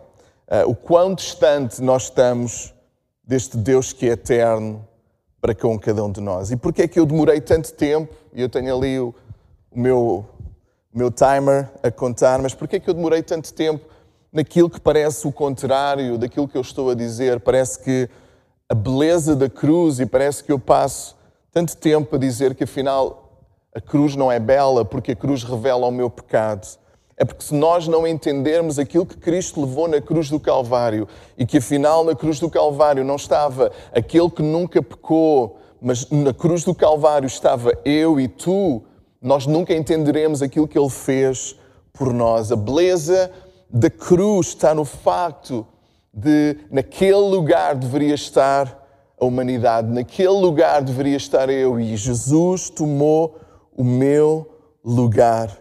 uh, 0.52 0.70
o 0.70 0.76
quão 0.76 1.16
distante 1.16 1.82
nós 1.82 2.04
estamos 2.04 2.74
deste 3.24 3.56
Deus 3.56 3.94
que 3.94 4.10
é 4.10 4.12
eterno, 4.12 4.86
para 5.40 5.56
com 5.56 5.80
cada 5.80 6.04
um 6.04 6.12
de 6.12 6.22
nós. 6.22 6.52
E 6.52 6.56
porquê 6.56 6.84
é 6.84 6.88
que 6.88 7.00
eu 7.00 7.06
demorei 7.06 7.42
tanto 7.42 7.74
tempo? 7.74 8.14
E 8.32 8.42
eu 8.42 8.48
tenho 8.48 8.76
ali 8.76 9.00
o, 9.00 9.16
o 9.72 9.80
meu, 9.80 10.26
meu 10.94 11.10
timer 11.10 11.70
a 11.82 11.90
contar, 11.90 12.40
mas 12.40 12.54
porquê 12.54 12.76
é 12.76 12.80
que 12.80 12.90
eu 12.90 12.94
demorei 12.94 13.24
tanto 13.24 13.52
tempo 13.52 13.84
naquilo 14.32 14.70
que 14.70 14.80
parece 14.80 15.28
o 15.28 15.32
contrário 15.32 16.18
daquilo 16.18 16.48
que 16.48 16.58
eu 16.58 16.62
estou 16.62 16.92
a 16.92 16.94
dizer? 16.94 17.40
Parece 17.40 17.80
que 17.80 18.08
a 18.70 18.76
beleza 18.76 19.36
da 19.36 19.50
cruz 19.50 20.00
e 20.00 20.06
parece 20.06 20.44
que 20.44 20.52
eu 20.52 20.60
passo 20.60 21.18
tanto 21.52 21.76
tempo 21.76 22.16
a 22.16 22.20
dizer 22.20 22.54
que 22.54 22.64
afinal 22.64 23.48
a 23.74 23.82
cruz 23.82 24.16
não 24.16 24.32
é 24.32 24.40
bela 24.40 24.86
porque 24.86 25.14
a 25.14 25.16
cruz 25.16 25.44
revela 25.44 25.88
o 25.88 25.92
meu 25.92 26.10
pecado. 26.10 26.68
É 27.18 27.26
porque 27.26 27.44
se 27.44 27.54
nós 27.54 27.88
não 27.88 28.08
entendermos 28.08 28.80
aquilo 28.80 29.06
que 29.06 29.18
Cristo 29.18 29.62
levou 29.62 29.88
na 29.88 30.02
cruz 30.02 30.30
do 30.30 30.40
Calvário 30.40 31.08
e 31.38 31.46
que 31.46 31.58
afinal 31.58 32.04
na 32.04 32.16
cruz 32.16 32.40
do 32.40 32.50
Calvário 32.50 33.04
não 33.04 33.16
estava 33.16 33.72
aquele 33.94 34.30
que 34.30 34.42
nunca 34.42 34.82
pecou, 34.82 35.60
mas 35.82 36.10
na 36.10 36.34
cruz 36.34 36.64
do 36.64 36.74
Calvário 36.74 37.28
estava 37.28 37.72
eu 37.86 38.20
e 38.20 38.28
tu, 38.28 38.84
nós 39.22 39.46
nunca 39.46 39.74
entenderemos 39.74 40.42
aquilo 40.42 40.68
que 40.68 40.78
Ele 40.78 40.90
fez 40.90 41.56
por 41.94 42.14
nós. 42.14 42.52
A 42.52 42.56
beleza 42.56 43.32
da 43.70 43.90
cruz 43.90 44.48
está 44.48 44.74
no 44.74 44.86
facto 44.86 45.66
de, 46.14 46.58
naquele 46.70 47.14
lugar 47.14 47.76
deveria 47.76 48.16
estar 48.16 48.80
a 49.20 49.26
humanidade, 49.26 49.88
naquele 49.88 50.30
lugar 50.30 50.82
deveria 50.82 51.16
estar 51.16 51.50
eu 51.50 51.80
e 51.80 51.96
Jesus 51.96 52.70
tomou 52.70 53.38
o 53.78 53.84
meu 53.84 54.50
lugar. 54.84 55.56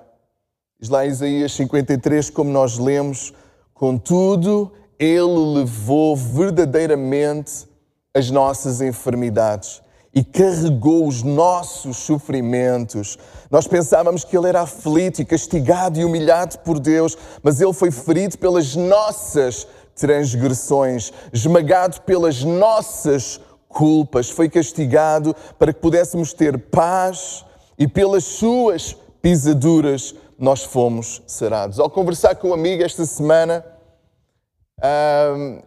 Diz 0.81 0.89
lá 0.89 1.05
Isaías 1.05 1.53
53, 1.53 2.31
como 2.31 2.51
nós 2.51 2.79
lemos, 2.79 3.35
contudo, 3.75 4.73
ele 4.99 5.59
levou 5.59 6.17
verdadeiramente 6.17 7.69
as 8.15 8.31
nossas 8.31 8.81
enfermidades 8.81 9.83
e 10.15 10.25
carregou 10.25 11.07
os 11.07 11.23
nossos 11.23 11.99
sofrimentos. 11.99 13.19
Nós 13.51 13.67
pensávamos 13.67 14.25
que 14.25 14.35
ele 14.35 14.49
era 14.49 14.63
aflito 14.63 15.21
e 15.21 15.25
castigado 15.27 16.01
e 16.01 16.05
humilhado 16.05 16.59
por 16.61 16.81
Deus, 16.81 17.15
mas 17.43 17.61
ele 17.61 17.75
foi 17.75 17.91
ferido 17.91 18.39
pelas 18.39 18.75
nossas 18.75 19.67
transgressões, 19.95 21.13
esmagado 21.31 22.01
pelas 22.03 22.43
nossas 22.43 23.39
culpas, 23.69 24.31
foi 24.31 24.49
castigado 24.49 25.37
para 25.59 25.75
que 25.75 25.81
pudéssemos 25.81 26.33
ter 26.33 26.57
paz 26.57 27.45
e 27.79 27.87
pelas 27.87 28.25
suas 28.25 28.97
pisaduras 29.21 30.15
nós 30.41 30.65
fomos 30.65 31.23
sarados. 31.27 31.79
Ao 31.79 31.91
conversar 31.91 32.35
com 32.35 32.49
um 32.49 32.55
amigo 32.55 32.83
esta 32.83 33.05
semana, 33.05 33.63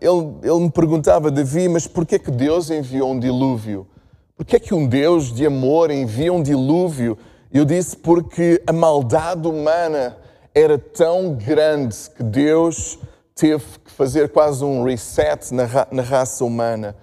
ele, 0.01 0.39
ele 0.41 0.59
me 0.61 0.71
perguntava, 0.71 1.29
Davi, 1.29 1.69
mas 1.69 1.85
porquê 1.85 2.17
que 2.17 2.31
Deus 2.31 2.71
enviou 2.71 3.11
um 3.11 3.19
dilúvio? 3.19 3.87
Porquê 4.35 4.59
que 4.59 4.73
um 4.73 4.87
Deus 4.87 5.31
de 5.31 5.45
amor 5.45 5.91
envia 5.91 6.33
um 6.33 6.41
dilúvio? 6.41 7.15
Eu 7.51 7.63
disse, 7.63 7.95
porque 7.95 8.61
a 8.65 8.73
maldade 8.73 9.47
humana 9.47 10.17
era 10.55 10.79
tão 10.79 11.35
grande 11.35 11.95
que 12.17 12.23
Deus 12.23 12.97
teve 13.35 13.63
que 13.85 13.91
fazer 13.91 14.29
quase 14.29 14.65
um 14.65 14.83
reset 14.83 15.53
na, 15.53 15.65
ra 15.65 15.87
na 15.91 16.01
raça 16.01 16.43
humana. 16.43 16.95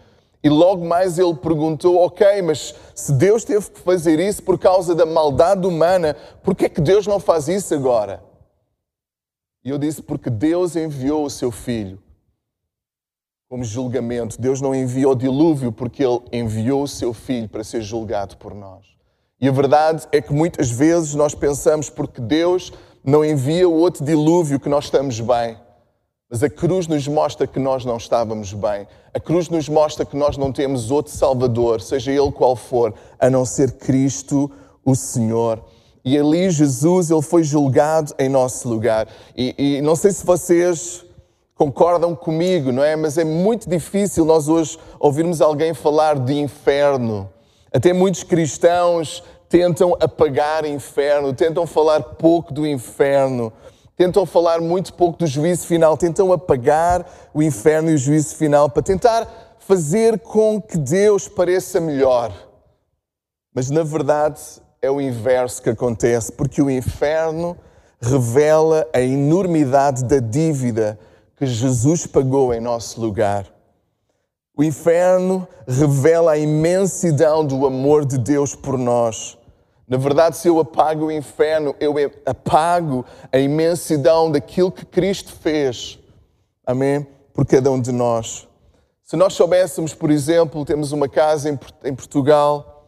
E 0.42 0.48
logo 0.48 0.84
mais 0.84 1.18
ele 1.18 1.34
perguntou: 1.34 1.98
Ok, 1.98 2.42
mas 2.42 2.74
se 2.94 3.12
Deus 3.12 3.44
teve 3.44 3.70
que 3.70 3.80
fazer 3.80 4.18
isso 4.18 4.42
por 4.42 4.58
causa 4.58 4.94
da 4.94 5.04
maldade 5.04 5.66
humana, 5.66 6.16
por 6.42 6.54
que 6.54 6.66
é 6.66 6.68
que 6.68 6.80
Deus 6.80 7.06
não 7.06 7.20
faz 7.20 7.48
isso 7.48 7.74
agora? 7.74 8.22
E 9.64 9.70
eu 9.70 9.78
disse: 9.78 10.02
Porque 10.02 10.30
Deus 10.30 10.76
enviou 10.76 11.24
o 11.24 11.30
seu 11.30 11.50
filho 11.50 12.02
como 13.50 13.64
julgamento. 13.64 14.40
Deus 14.40 14.60
não 14.60 14.72
enviou 14.72 15.12
o 15.12 15.16
dilúvio 15.16 15.72
porque 15.72 16.04
ele 16.04 16.20
enviou 16.32 16.84
o 16.84 16.88
seu 16.88 17.12
filho 17.12 17.48
para 17.48 17.64
ser 17.64 17.82
julgado 17.82 18.36
por 18.36 18.54
nós. 18.54 18.86
E 19.40 19.48
a 19.48 19.52
verdade 19.52 20.06
é 20.12 20.22
que 20.22 20.32
muitas 20.32 20.70
vezes 20.70 21.14
nós 21.14 21.34
pensamos 21.34 21.90
porque 21.90 22.20
Deus 22.20 22.72
não 23.02 23.24
envia 23.24 23.68
o 23.68 23.74
outro 23.74 24.04
dilúvio 24.04 24.60
que 24.60 24.68
nós 24.68 24.84
estamos 24.84 25.18
bem. 25.18 25.58
Mas 26.30 26.44
a 26.44 26.48
cruz 26.48 26.86
nos 26.86 27.08
mostra 27.08 27.44
que 27.44 27.58
nós 27.58 27.84
não 27.84 27.96
estávamos 27.96 28.52
bem. 28.52 28.86
A 29.12 29.18
cruz 29.18 29.48
nos 29.48 29.68
mostra 29.68 30.06
que 30.06 30.16
nós 30.16 30.36
não 30.36 30.52
temos 30.52 30.92
outro 30.92 31.12
Salvador, 31.12 31.80
seja 31.80 32.12
ele 32.12 32.30
qual 32.30 32.54
for, 32.54 32.94
a 33.18 33.28
não 33.28 33.44
ser 33.44 33.72
Cristo, 33.72 34.48
o 34.84 34.94
Senhor. 34.94 35.60
E 36.04 36.16
ali 36.16 36.48
Jesus, 36.48 37.10
ele 37.10 37.20
foi 37.20 37.42
julgado 37.42 38.14
em 38.16 38.28
nosso 38.28 38.68
lugar. 38.68 39.08
E, 39.36 39.54
e 39.58 39.82
não 39.82 39.96
sei 39.96 40.12
se 40.12 40.24
vocês 40.24 41.04
concordam 41.56 42.14
comigo, 42.14 42.70
não 42.70 42.84
é? 42.84 42.94
Mas 42.94 43.18
é 43.18 43.24
muito 43.24 43.68
difícil 43.68 44.24
nós 44.24 44.48
hoje 44.48 44.78
ouvirmos 45.00 45.40
alguém 45.40 45.74
falar 45.74 46.16
de 46.16 46.34
inferno. 46.34 47.28
Até 47.72 47.92
muitos 47.92 48.22
cristãos 48.22 49.24
tentam 49.48 49.96
apagar 50.00 50.64
inferno, 50.64 51.34
tentam 51.34 51.66
falar 51.66 52.00
pouco 52.00 52.54
do 52.54 52.64
inferno 52.64 53.52
tentam 54.00 54.24
falar 54.24 54.62
muito 54.62 54.94
pouco 54.94 55.18
do 55.18 55.26
juízo 55.26 55.66
final, 55.66 55.94
tentam 55.94 56.32
apagar 56.32 57.04
o 57.34 57.42
inferno 57.42 57.90
e 57.90 57.96
o 57.96 57.98
juízo 57.98 58.34
final 58.34 58.70
para 58.70 58.82
tentar 58.82 59.28
fazer 59.58 60.20
com 60.20 60.58
que 60.58 60.78
Deus 60.78 61.28
pareça 61.28 61.82
melhor. 61.82 62.32
Mas 63.54 63.68
na 63.68 63.82
verdade 63.82 64.40
é 64.80 64.90
o 64.90 65.02
inverso 65.02 65.62
que 65.62 65.68
acontece, 65.68 66.32
porque 66.32 66.62
o 66.62 66.70
inferno 66.70 67.54
revela 68.00 68.88
a 68.90 69.02
enormidade 69.02 70.02
da 70.06 70.18
dívida 70.18 70.98
que 71.36 71.44
Jesus 71.44 72.06
pagou 72.06 72.54
em 72.54 72.60
nosso 72.60 72.98
lugar. 73.02 73.44
O 74.56 74.64
inferno 74.64 75.46
revela 75.68 76.32
a 76.32 76.38
imensidão 76.38 77.44
do 77.44 77.66
amor 77.66 78.06
de 78.06 78.16
Deus 78.16 78.54
por 78.54 78.78
nós. 78.78 79.36
Na 79.90 79.96
verdade, 79.96 80.36
se 80.36 80.46
eu 80.46 80.60
apago 80.60 81.06
o 81.06 81.10
inferno, 81.10 81.74
eu 81.80 81.96
apago 82.24 83.04
a 83.32 83.38
imensidão 83.38 84.30
daquilo 84.30 84.70
que 84.70 84.86
Cristo 84.86 85.32
fez. 85.32 85.98
Amém? 86.64 87.04
Por 87.34 87.44
cada 87.44 87.72
um 87.72 87.80
de 87.80 87.90
nós. 87.90 88.46
Se 89.02 89.16
nós 89.16 89.32
soubéssemos, 89.32 89.92
por 89.92 90.12
exemplo, 90.12 90.64
temos 90.64 90.92
uma 90.92 91.08
casa 91.08 91.50
em 91.82 91.92
Portugal 91.92 92.86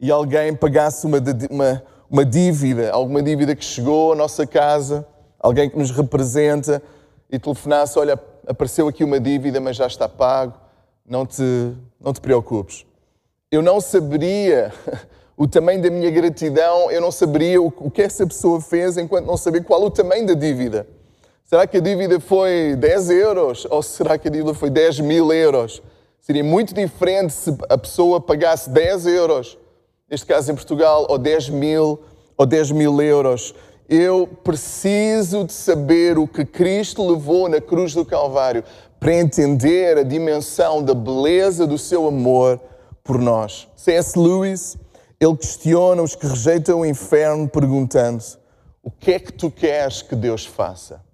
e 0.00 0.10
alguém 0.10 0.56
pagasse 0.56 1.04
uma, 1.04 1.18
uma, 1.50 1.82
uma 2.08 2.24
dívida, 2.24 2.90
alguma 2.90 3.22
dívida 3.22 3.54
que 3.54 3.62
chegou 3.62 4.14
à 4.14 4.16
nossa 4.16 4.46
casa, 4.46 5.06
alguém 5.38 5.68
que 5.68 5.76
nos 5.76 5.90
representa 5.90 6.82
e 7.30 7.38
telefonasse: 7.38 7.98
Olha, 7.98 8.18
apareceu 8.46 8.88
aqui 8.88 9.04
uma 9.04 9.20
dívida, 9.20 9.60
mas 9.60 9.76
já 9.76 9.86
está 9.86 10.08
pago, 10.08 10.54
não 11.04 11.26
te, 11.26 11.76
não 12.00 12.14
te 12.14 12.20
preocupes. 12.22 12.86
Eu 13.50 13.60
não 13.60 13.78
saberia 13.78 14.72
o 15.40 15.48
tamanho 15.48 15.80
da 15.80 15.88
minha 15.88 16.10
gratidão, 16.10 16.90
eu 16.90 17.00
não 17.00 17.10
saberia 17.10 17.62
o 17.62 17.90
que 17.90 18.02
essa 18.02 18.26
pessoa 18.26 18.60
fez 18.60 18.98
enquanto 18.98 19.24
não 19.24 19.38
sabia 19.38 19.64
qual 19.64 19.82
o 19.82 19.90
tamanho 19.90 20.26
da 20.26 20.34
dívida. 20.34 20.86
Será 21.46 21.66
que 21.66 21.78
a 21.78 21.80
dívida 21.80 22.20
foi 22.20 22.76
10 22.76 23.08
euros 23.08 23.66
ou 23.70 23.82
será 23.82 24.18
que 24.18 24.28
a 24.28 24.30
dívida 24.30 24.52
foi 24.52 24.68
10 24.68 25.00
mil 25.00 25.32
euros? 25.32 25.82
Seria 26.20 26.44
muito 26.44 26.74
diferente 26.74 27.32
se 27.32 27.56
a 27.70 27.78
pessoa 27.78 28.20
pagasse 28.20 28.68
10 28.68 29.06
euros, 29.06 29.56
neste 30.10 30.26
caso 30.26 30.52
em 30.52 30.54
Portugal, 30.54 31.06
ou 31.08 31.16
10 31.16 31.48
mil 31.48 32.00
ou 32.36 32.44
10 32.44 32.72
mil 32.72 33.00
euros. 33.00 33.54
Eu 33.88 34.28
preciso 34.44 35.44
de 35.44 35.54
saber 35.54 36.18
o 36.18 36.28
que 36.28 36.44
Cristo 36.44 37.10
levou 37.10 37.48
na 37.48 37.62
cruz 37.62 37.94
do 37.94 38.04
Calvário 38.04 38.62
para 39.00 39.14
entender 39.14 39.96
a 39.96 40.02
dimensão 40.02 40.82
da 40.82 40.92
beleza 40.92 41.66
do 41.66 41.78
seu 41.78 42.06
amor 42.06 42.60
por 43.02 43.18
nós. 43.18 43.66
C.S. 43.74 44.18
Lewis 44.18 44.76
ele 45.20 45.36
questiona 45.36 46.02
os 46.02 46.16
que 46.16 46.26
rejeitam 46.26 46.80
o 46.80 46.86
inferno, 46.86 47.46
perguntando: 47.46 48.24
O 48.82 48.90
que 48.90 49.12
é 49.12 49.18
que 49.18 49.32
tu 49.32 49.50
queres 49.50 50.00
que 50.00 50.16
Deus 50.16 50.46
faça? 50.46 51.04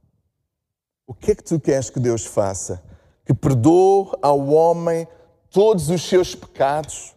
O 1.04 1.12
que 1.12 1.32
é 1.32 1.34
que 1.34 1.42
tu 1.42 1.58
queres 1.58 1.90
que 1.90 1.98
Deus 1.98 2.24
faça? 2.24 2.82
Que 3.24 3.34
perdoe 3.34 4.12
ao 4.22 4.46
homem 4.46 5.08
todos 5.50 5.90
os 5.90 6.02
seus 6.02 6.34
pecados 6.36 7.14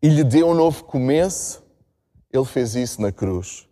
e 0.00 0.08
lhe 0.08 0.22
dê 0.22 0.44
um 0.44 0.54
novo 0.54 0.84
começo? 0.84 1.62
Ele 2.32 2.44
fez 2.44 2.76
isso 2.76 3.02
na 3.02 3.10
cruz. 3.10 3.66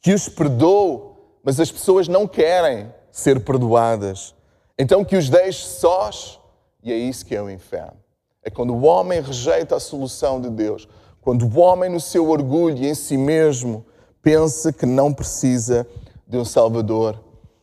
Que 0.00 0.12
os 0.12 0.28
perdoe, 0.28 1.12
mas 1.44 1.60
as 1.60 1.70
pessoas 1.70 2.08
não 2.08 2.26
querem 2.26 2.92
ser 3.12 3.40
perdoadas. 3.40 4.34
Então 4.76 5.04
que 5.04 5.16
os 5.16 5.28
deixe 5.28 5.66
sós, 5.66 6.40
e 6.82 6.92
é 6.92 6.96
isso 6.96 7.24
que 7.24 7.36
é 7.36 7.42
o 7.42 7.50
inferno. 7.50 7.98
É 8.42 8.50
quando 8.50 8.74
o 8.74 8.82
homem 8.82 9.20
rejeita 9.20 9.76
a 9.76 9.80
solução 9.80 10.40
de 10.40 10.48
Deus, 10.48 10.88
quando 11.20 11.46
o 11.46 11.58
homem, 11.58 11.90
no 11.90 12.00
seu 12.00 12.28
orgulho 12.30 12.78
e 12.78 12.88
em 12.88 12.94
si 12.94 13.16
mesmo, 13.16 13.84
pensa 14.22 14.72
que 14.72 14.86
não 14.86 15.12
precisa 15.12 15.86
de 16.26 16.38
um 16.38 16.44
Salvador. 16.44 17.18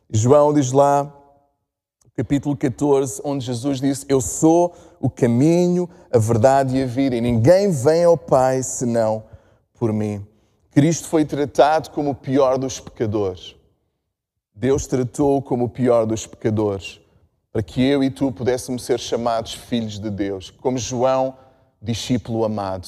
João 0.09 0.53
diz 0.53 0.71
lá, 0.71 1.13
capítulo 2.15 2.55
14, 2.55 3.21
onde 3.23 3.45
Jesus 3.45 3.79
disse: 3.79 4.05
Eu 4.07 4.21
sou 4.21 4.73
o 4.99 5.09
caminho, 5.09 5.89
a 6.11 6.17
verdade 6.17 6.77
e 6.77 6.83
a 6.83 6.85
vida, 6.85 7.15
e 7.15 7.21
ninguém 7.21 7.71
vem 7.71 8.03
ao 8.03 8.17
Pai 8.17 8.63
senão 8.63 9.23
por 9.73 9.91
mim. 9.91 10.25
Cristo 10.71 11.07
foi 11.07 11.25
tratado 11.25 11.89
como 11.91 12.11
o 12.11 12.15
pior 12.15 12.57
dos 12.57 12.79
pecadores. 12.79 13.55
Deus 14.53 14.87
tratou 14.87 15.41
como 15.41 15.65
o 15.65 15.69
pior 15.69 16.05
dos 16.05 16.25
pecadores, 16.25 16.99
para 17.51 17.61
que 17.61 17.81
eu 17.81 18.03
e 18.03 18.09
tu 18.09 18.31
pudéssemos 18.31 18.83
ser 18.83 18.99
chamados 18.99 19.53
filhos 19.53 19.99
de 19.99 20.09
Deus. 20.09 20.49
Como 20.49 20.77
João 20.77 21.35
discípulo 21.81 22.43
amado. 22.43 22.87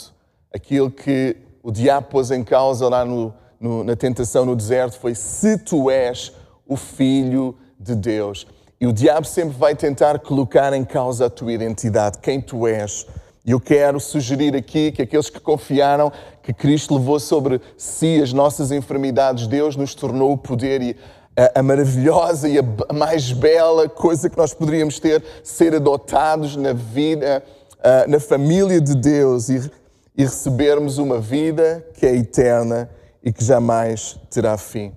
Aquilo 0.53 0.89
que 0.89 1.37
o 1.61 1.71
diabo 1.71 2.07
pôs 2.07 2.31
em 2.31 2.43
causa 2.43 2.87
lá 2.89 3.05
no, 3.05 3.33
no, 3.59 3.83
na 3.83 3.95
tentação 3.95 4.45
no 4.45 4.55
deserto 4.55 4.97
foi: 4.99 5.13
se 5.13 5.57
tu 5.57 5.89
és 5.89 6.31
o 6.67 6.75
filho 6.75 7.55
de 7.79 7.95
Deus. 7.95 8.47
E 8.81 8.87
o 8.87 8.93
diabo 8.93 9.27
sempre 9.27 9.57
vai 9.57 9.75
tentar 9.75 10.19
colocar 10.19 10.71
em 10.73 10.85
causa 10.85 11.25
a 11.25 11.29
tua 11.29 11.51
identidade, 11.51 12.17
quem 12.19 12.39
tu 12.39 12.65
és. 12.65 13.05
E 13.45 13.51
eu 13.51 13.59
quero 13.59 13.99
sugerir 13.99 14.55
aqui 14.55 14.91
que 14.91 15.01
aqueles 15.01 15.29
que 15.29 15.39
confiaram 15.39 16.11
que 16.41 16.53
Cristo 16.53 16.95
levou 16.95 17.19
sobre 17.19 17.59
si 17.77 18.21
as 18.21 18.31
nossas 18.31 18.71
enfermidades, 18.71 19.47
Deus 19.47 19.75
nos 19.75 19.93
tornou 19.93 20.31
o 20.31 20.37
poder 20.37 20.81
e 20.81 20.95
a, 21.35 21.59
a 21.59 21.63
maravilhosa 21.63 22.47
e 22.47 22.57
a 22.57 22.93
mais 22.93 23.31
bela 23.31 23.89
coisa 23.89 24.29
que 24.29 24.37
nós 24.37 24.53
poderíamos 24.53 24.99
ter, 24.99 25.23
ser 25.43 25.75
adotados 25.75 26.55
na 26.55 26.73
vida, 26.73 27.43
uh, 27.79 28.09
na 28.09 28.19
família 28.19 28.79
de 28.79 28.95
Deus 28.95 29.49
e, 29.49 29.71
e 30.19 30.23
recebermos 30.23 30.99
uma 30.99 31.19
vida 31.19 31.83
que 31.95 32.05
é 32.05 32.15
eterna 32.15 32.87
e 33.23 33.33
que 33.33 33.43
jamais 33.43 34.19
terá 34.29 34.55
fim 34.55 34.93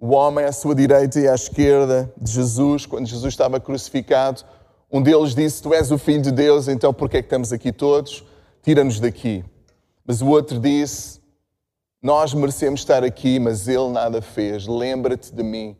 o 0.00 0.14
homem 0.14 0.46
à 0.46 0.52
sua 0.52 0.74
direita 0.74 1.20
e 1.20 1.28
à 1.28 1.34
esquerda 1.34 2.10
de 2.16 2.32
Jesus, 2.32 2.86
quando 2.86 3.06
Jesus 3.06 3.34
estava 3.34 3.60
crucificado, 3.60 4.42
um 4.90 5.02
deles 5.02 5.34
disse: 5.34 5.62
Tu 5.62 5.74
és 5.74 5.92
o 5.92 5.98
filho 5.98 6.22
de 6.22 6.32
Deus, 6.32 6.68
então 6.68 6.92
por 6.92 7.08
que 7.08 7.18
é 7.18 7.22
que 7.22 7.26
estamos 7.26 7.52
aqui 7.52 7.70
todos? 7.70 8.24
Tira-nos 8.62 8.98
daqui. 8.98 9.44
Mas 10.06 10.22
o 10.22 10.28
outro 10.28 10.58
disse: 10.58 11.20
Nós 12.02 12.32
merecemos 12.32 12.80
estar 12.80 13.04
aqui, 13.04 13.38
mas 13.38 13.68
ele 13.68 13.90
nada 13.90 14.22
fez. 14.22 14.66
Lembra-te 14.66 15.34
de 15.34 15.42
mim. 15.42 15.76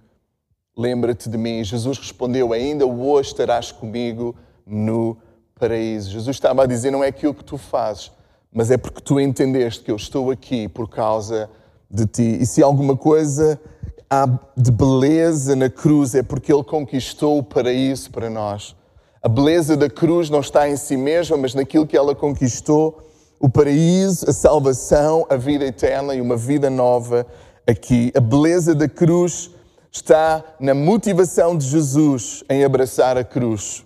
Lembra-te 0.76 1.28
de 1.28 1.38
mim. 1.38 1.64
Jesus 1.64 1.98
respondeu: 1.98 2.52
Ainda 2.52 2.86
hoje 2.86 3.30
estarás 3.30 3.72
comigo 3.72 4.36
no 4.66 5.16
paraíso. 5.58 6.10
Jesus 6.10 6.36
estava 6.36 6.64
a 6.64 6.66
dizer: 6.66 6.90
Não 6.90 7.02
é 7.02 7.08
aquilo 7.08 7.32
que 7.32 7.44
tu 7.44 7.56
fazes, 7.56 8.12
mas 8.52 8.70
é 8.70 8.76
porque 8.76 9.00
tu 9.00 9.20
entendeste 9.20 9.84
que 9.84 9.90
eu 9.90 9.96
estou 9.96 10.30
aqui 10.30 10.68
por 10.68 10.88
causa 10.88 11.48
de 11.90 12.06
ti. 12.06 12.38
E 12.40 12.46
se 12.46 12.62
alguma 12.62 12.96
coisa 12.96 13.60
há 14.08 14.26
de 14.56 14.70
beleza 14.70 15.54
na 15.54 15.70
cruz 15.70 16.14
é 16.14 16.22
porque 16.22 16.52
Ele 16.52 16.64
conquistou 16.64 17.38
o 17.38 17.42
paraíso 17.42 18.10
para 18.10 18.28
nós. 18.28 18.74
A 19.22 19.28
beleza 19.28 19.76
da 19.76 19.88
cruz 19.88 20.30
não 20.30 20.40
está 20.40 20.68
em 20.68 20.76
si 20.76 20.96
mesma, 20.96 21.36
mas 21.36 21.54
naquilo 21.54 21.86
que 21.86 21.96
ela 21.96 22.14
conquistou 22.14 23.02
o 23.38 23.48
paraíso, 23.48 24.28
a 24.28 24.32
salvação, 24.32 25.26
a 25.30 25.36
vida 25.36 25.64
eterna 25.64 26.14
e 26.14 26.20
uma 26.20 26.36
vida 26.36 26.68
nova 26.68 27.26
aqui. 27.66 28.12
A 28.16 28.20
beleza 28.20 28.74
da 28.74 28.88
cruz 28.88 29.50
está 29.92 30.44
na 30.58 30.74
motivação 30.74 31.56
de 31.56 31.66
Jesus 31.66 32.44
em 32.48 32.64
abraçar 32.64 33.16
a 33.16 33.24
cruz. 33.24 33.84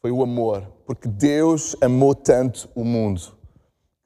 Foi 0.00 0.10
o 0.10 0.22
amor, 0.22 0.66
porque 0.88 1.06
Deus 1.06 1.76
amou 1.82 2.14
tanto 2.14 2.66
o 2.74 2.82
mundo, 2.82 3.20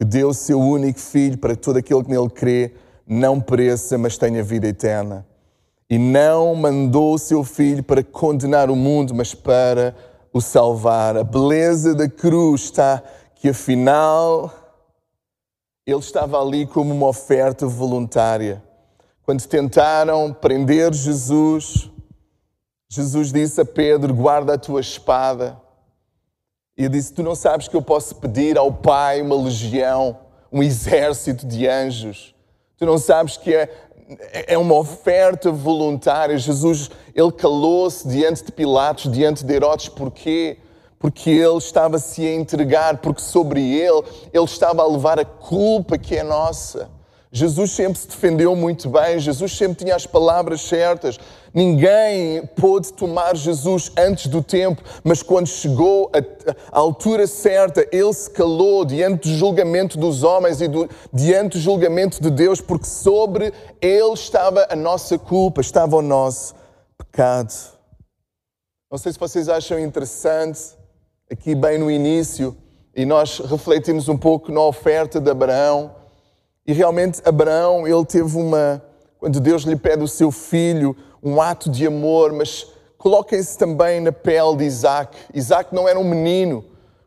que 0.01 0.05
deu 0.05 0.31
o 0.31 0.35
seu 0.35 0.59
único 0.59 0.99
filho 0.99 1.39
para 1.39 1.55
todo 1.55 1.77
aquele 1.77 2.03
que 2.03 2.11
nele 2.11 2.29
crê 2.29 2.75
não 3.07 3.41
pereça, 3.41 3.97
mas 3.97 4.19
tenha 4.19 4.43
vida 4.43 4.67
eterna. 4.67 5.25
E 5.89 5.97
não 5.97 6.57
mandou 6.57 7.15
o 7.15 7.19
seu 7.21 7.45
filho 7.45 7.85
para 7.85 8.03
condenar 8.03 8.69
o 8.69 8.75
mundo, 8.75 9.15
mas 9.15 9.33
para 9.33 9.95
o 10.33 10.41
salvar. 10.41 11.17
A 11.17 11.23
beleza 11.23 11.95
da 11.95 12.09
cruz 12.09 12.63
está 12.63 13.01
que 13.37 13.51
afinal 13.51 14.53
ele 15.87 16.01
estava 16.01 16.41
ali 16.43 16.67
como 16.67 16.93
uma 16.93 17.07
oferta 17.07 17.65
voluntária. 17.65 18.61
Quando 19.23 19.47
tentaram 19.47 20.33
prender 20.33 20.93
Jesus, 20.93 21.89
Jesus 22.91 23.33
disse 23.33 23.61
a 23.61 23.65
Pedro: 23.65 24.13
Guarda 24.13 24.55
a 24.55 24.59
tua 24.59 24.81
espada. 24.81 25.62
E 26.77 26.85
ele 26.85 26.91
disse: 26.91 27.13
Tu 27.13 27.23
não 27.23 27.35
sabes 27.35 27.69
que 27.69 27.77
eu 27.77 27.83
posso 27.83 28.15
pedir 28.17 28.59
ao 28.59 28.73
Pai 28.73 29.21
uma 29.21 29.37
legião, 29.37 30.19
um 30.51 30.63
exército 30.63 31.47
de 31.47 31.67
anjos 31.67 32.33
Tu 32.83 32.87
não 32.87 32.99
sabes 32.99 33.37
que 33.37 33.55
é, 33.55 33.69
é 34.49 34.59
uma 34.59 34.75
oferta 34.75 35.53
voluntária. 35.53 36.37
Jesus, 36.37 36.91
ele 37.15 37.31
calou-se 37.31 38.09
diante 38.09 38.43
de 38.43 38.51
Pilatos, 38.51 39.09
diante 39.09 39.45
de 39.45 39.55
Herodes. 39.55 39.89
Porquê? 39.89 40.59
Porque 40.99 41.31
ele 41.31 41.59
estava 41.59 42.01
se 42.01 42.27
a 42.27 42.35
entregar, 42.35 42.97
porque 42.97 43.23
sobre 43.23 43.61
ele, 43.61 44.03
ele 44.33 44.45
estava 44.45 44.83
a 44.83 44.89
levar 44.89 45.21
a 45.21 45.25
culpa 45.25 45.97
que 45.97 46.17
é 46.17 46.25
nossa. 46.25 46.91
Jesus 47.31 47.71
sempre 47.71 48.01
se 48.01 48.09
defendeu 48.09 48.57
muito 48.57 48.89
bem, 48.89 49.21
Jesus 49.21 49.57
sempre 49.57 49.85
tinha 49.85 49.95
as 49.95 50.05
palavras 50.05 50.63
certas. 50.63 51.21
Ninguém 51.55 52.47
pôde 52.57 52.93
tomar 52.93 53.37
Jesus 53.37 53.93
antes 53.97 54.27
do 54.27 54.43
tempo, 54.43 54.83
mas 55.05 55.23
quando 55.23 55.47
chegou 55.47 56.11
a 56.71 56.79
altura 56.79 57.27
certa, 57.27 57.87
ele 57.93 58.13
se 58.13 58.31
calou 58.31 58.85
diante 58.85 59.29
do 59.29 59.37
julgamento 59.37 59.99
dos 59.99 60.23
homens 60.23 60.61
e 60.61 60.69
do, 60.69 60.89
diante 61.13 61.59
do 61.59 61.61
julgamento 61.61 62.23
de 62.23 62.31
Deus, 62.31 62.61
porque 62.61 62.87
sobre 62.87 63.53
ele 63.81 64.13
estava 64.15 64.67
a 64.71 64.77
nossa 64.77 65.19
culpa, 65.19 65.61
estava 65.61 65.97
o 65.97 66.03
nosso 66.03 66.55
pecado. 66.97 67.53
Não 68.91 68.99
sei 68.99 69.13
se 69.13 69.19
vocês 69.19 69.49
acham 69.49 69.79
interessante, 69.79 70.61
aqui 71.31 71.55
bem 71.55 71.79
no 71.79 71.91
início, 71.91 72.57
e 72.95 73.05
nós 73.05 73.39
refletimos 73.39 74.09
um 74.09 74.17
pouco 74.17 74.51
na 74.51 74.61
oferta 74.63 75.21
de 75.21 75.31
Abraão 75.31 76.03
e 76.67 76.73
realmente 76.73 77.21
Abraão, 77.25 77.87
ele 77.89 78.05
teve 78.05 78.37
uma, 78.37 78.81
quando 79.19 79.41
Deus 79.41 79.63
lhe 79.63 79.75
pede 79.75 80.05
o 80.05 80.09
seu 80.09 80.31
filho, 80.31 80.97
um 81.23 81.41
ato 81.41 81.71
de 81.71 81.87
amor, 81.87 82.33
mas 82.33 82.67
coloquem-se 82.99 83.57
também 83.57 84.01
na 84.01 84.13
pele 84.13 84.57
de 84.57 84.65
Isaac. 84.65 85.17
Isaac 85.33 85.75
não 85.75 85.89
era 85.89 85.99
um 85.99 86.05
menino. 86.05 86.65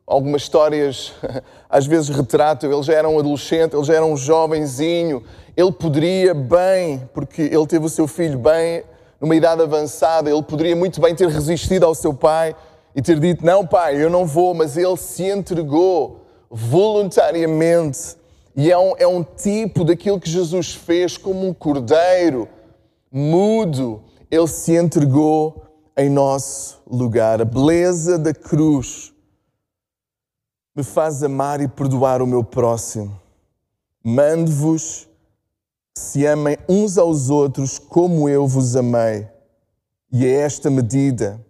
Algumas 0.08 0.44
histórias 0.44 1.14
às 1.70 1.86
vezes 1.86 2.10
retratam, 2.10 2.72
ele 2.72 2.84
já 2.84 2.94
era 2.94 3.10
um 3.10 3.20
adolescente, 3.20 3.76
ele 3.76 3.84
já 3.84 3.96
era 3.96 4.06
um 4.06 4.16
jovenzinho. 4.16 5.24
Ele 5.58 5.72
poderia 5.72 6.34
bem, 6.34 7.10
porque 7.14 7.42
ele 7.42 7.66
teve 7.68 7.86
o 7.86 7.90
seu 7.90 8.08
filho 8.08 8.38
bem, 8.38 8.84
numa 9.20 9.36
idade 9.36 9.62
avançada, 9.62 10.30
ele 10.30 10.44
poderia 10.44 10.76
muito 10.76 11.02
bem 11.02 11.16
ter 11.16 11.28
resistido 11.28 11.86
ao 11.86 11.96
seu 11.96 12.14
pai 12.14 12.56
e 12.96 13.02
ter 13.02 13.20
dito: 13.20 13.46
Não, 13.46 13.66
pai, 13.66 14.02
eu 14.02 14.10
não 14.10 14.26
vou, 14.26 14.54
mas 14.54 14.78
ele 14.78 14.98
se 14.98 15.24
entregou 15.24 16.26
voluntariamente 16.50 18.16
e 18.56 18.72
é 18.72 18.78
um, 18.78 18.94
é 18.98 19.06
um 19.06 19.22
tipo 19.24 19.84
daquilo 19.84 20.20
que 20.20 20.30
Jesus 20.30 20.74
fez 20.74 21.18
como 21.18 21.46
um 21.48 21.54
cordeiro 21.54 22.48
mudo. 23.12 24.02
Ele 24.30 24.48
se 24.48 24.76
entregou 24.76 25.66
em 25.98 26.10
nosso 26.10 26.82
lugar. 26.88 27.42
A 27.42 27.46
beleza 27.46 28.18
da 28.18 28.34
cruz 28.34 29.14
me 30.76 30.84
faz 30.84 31.24
amar 31.24 31.62
e 31.62 31.68
perdoar 31.68 32.22
o 32.22 32.28
meu 32.28 32.44
próximo. 32.44 33.20
Mando-vos 34.04 35.08
se 35.98 36.26
amem 36.26 36.58
uns 36.68 36.98
aos 36.98 37.30
outros 37.30 37.80
como 37.80 38.28
eu 38.28 38.46
vos 38.46 38.76
amei. 38.76 39.28
E 40.12 40.26
é 40.26 40.32
esta 40.42 40.70
medida. 40.70 41.44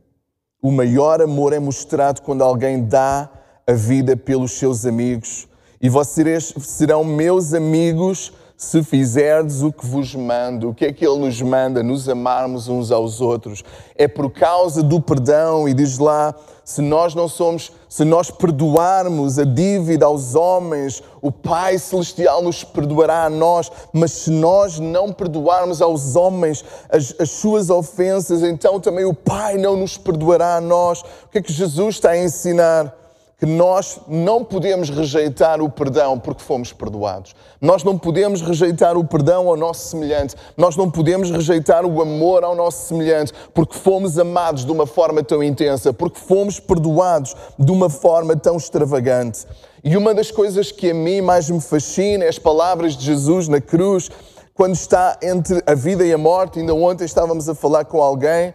O 0.61 0.71
maior 0.71 1.21
amor 1.21 1.53
é 1.53 1.59
mostrado 1.59 2.21
quando 2.21 2.43
alguém 2.43 2.83
dá 2.85 3.29
a 3.67 3.73
vida 3.73 4.15
pelos 4.15 4.51
seus 4.53 4.85
amigos. 4.85 5.47
E 5.81 5.89
vocês 5.89 6.53
serão 6.61 7.03
meus 7.03 7.53
amigos 7.53 8.31
se 8.57 8.83
fizerdes 8.83 9.61
o 9.61 9.71
que 9.71 9.85
vos 9.85 10.15
mando. 10.15 10.69
O 10.69 10.73
que 10.73 10.85
é 10.85 10.93
que 10.93 11.05
Ele 11.05 11.19
nos 11.19 11.41
manda? 11.41 11.83
Nos 11.83 12.07
amarmos 12.07 12.67
uns 12.67 12.91
aos 12.91 13.19
outros. 13.19 13.63
É 13.95 14.07
por 14.07 14.31
causa 14.31 14.81
do 14.81 15.01
perdão, 15.01 15.67
e 15.67 15.73
diz 15.73 15.97
lá, 15.97 16.33
se 16.63 16.81
nós 16.81 17.13
não 17.13 17.27
somos, 17.27 17.71
se 17.87 18.03
nós 18.03 18.31
perdoarmos 18.31 19.37
a 19.37 19.43
dívida 19.43 20.05
aos 20.05 20.33
homens, 20.33 21.03
o 21.21 21.31
Pai 21.31 21.77
Celestial 21.77 22.41
nos 22.41 22.63
perdoará 22.63 23.25
a 23.25 23.29
nós, 23.29 23.71
mas 23.93 24.11
se 24.11 24.31
nós 24.31 24.79
não 24.79 25.13
perdoarmos 25.13 25.81
aos 25.81 26.15
homens 26.15 26.65
as, 26.89 27.13
as 27.19 27.29
suas 27.29 27.69
ofensas, 27.69 28.41
então 28.41 28.79
também 28.79 29.05
o 29.05 29.13
Pai 29.13 29.57
não 29.57 29.75
nos 29.77 29.95
perdoará 29.95 30.55
a 30.55 30.61
nós. 30.61 31.01
O 31.01 31.29
que 31.31 31.37
é 31.37 31.41
que 31.41 31.53
Jesus 31.53 31.95
está 31.95 32.11
a 32.11 32.17
ensinar? 32.17 33.04
Que 33.37 33.45
nós 33.45 33.99
não 34.07 34.43
podemos 34.43 34.89
rejeitar 34.89 35.61
o 35.61 35.69
perdão 35.69 36.17
porque 36.17 36.41
fomos 36.41 36.71
perdoados. 36.71 37.35
Nós 37.59 37.83
não 37.83 37.97
podemos 37.97 38.41
rejeitar 38.41 38.97
o 38.97 39.03
perdão 39.03 39.49
ao 39.49 39.57
nosso 39.57 39.89
semelhante. 39.89 40.35
Nós 40.55 40.77
não 40.77 40.89
podemos 40.89 41.29
rejeitar 41.29 41.85
o 41.85 42.01
amor 42.01 42.43
ao 42.43 42.55
nosso 42.55 42.87
semelhante 42.87 43.33
porque 43.53 43.77
fomos 43.77 44.17
amados 44.17 44.63
de 44.63 44.71
uma 44.71 44.87
forma 44.87 45.21
tão 45.21 45.43
intensa, 45.43 45.91
porque 45.91 46.19
fomos 46.19 46.59
perdoados 46.59 47.35
de 47.59 47.71
uma 47.71 47.89
forma 47.89 48.37
tão 48.37 48.55
extravagante. 48.55 49.45
E 49.83 49.97
uma 49.97 50.13
das 50.13 50.31
coisas 50.31 50.71
que 50.71 50.91
a 50.91 50.93
mim 50.93 51.21
mais 51.21 51.49
me 51.49 51.59
fascina 51.59 52.23
é 52.23 52.29
as 52.29 52.39
palavras 52.39 52.95
de 52.95 53.05
Jesus 53.05 53.47
na 53.49 53.59
cruz, 53.59 54.09
quando 54.53 54.73
está 54.73 55.17
entre 55.21 55.61
a 55.67 55.75
vida 55.75 56.05
e 56.05 56.13
a 56.13 56.17
morte. 56.17 56.59
Ainda 56.59 56.73
ontem 56.73 57.03
estávamos 57.03 57.49
a 57.49 57.53
falar 57.53 57.83
com 57.83 58.01
alguém 58.01 58.53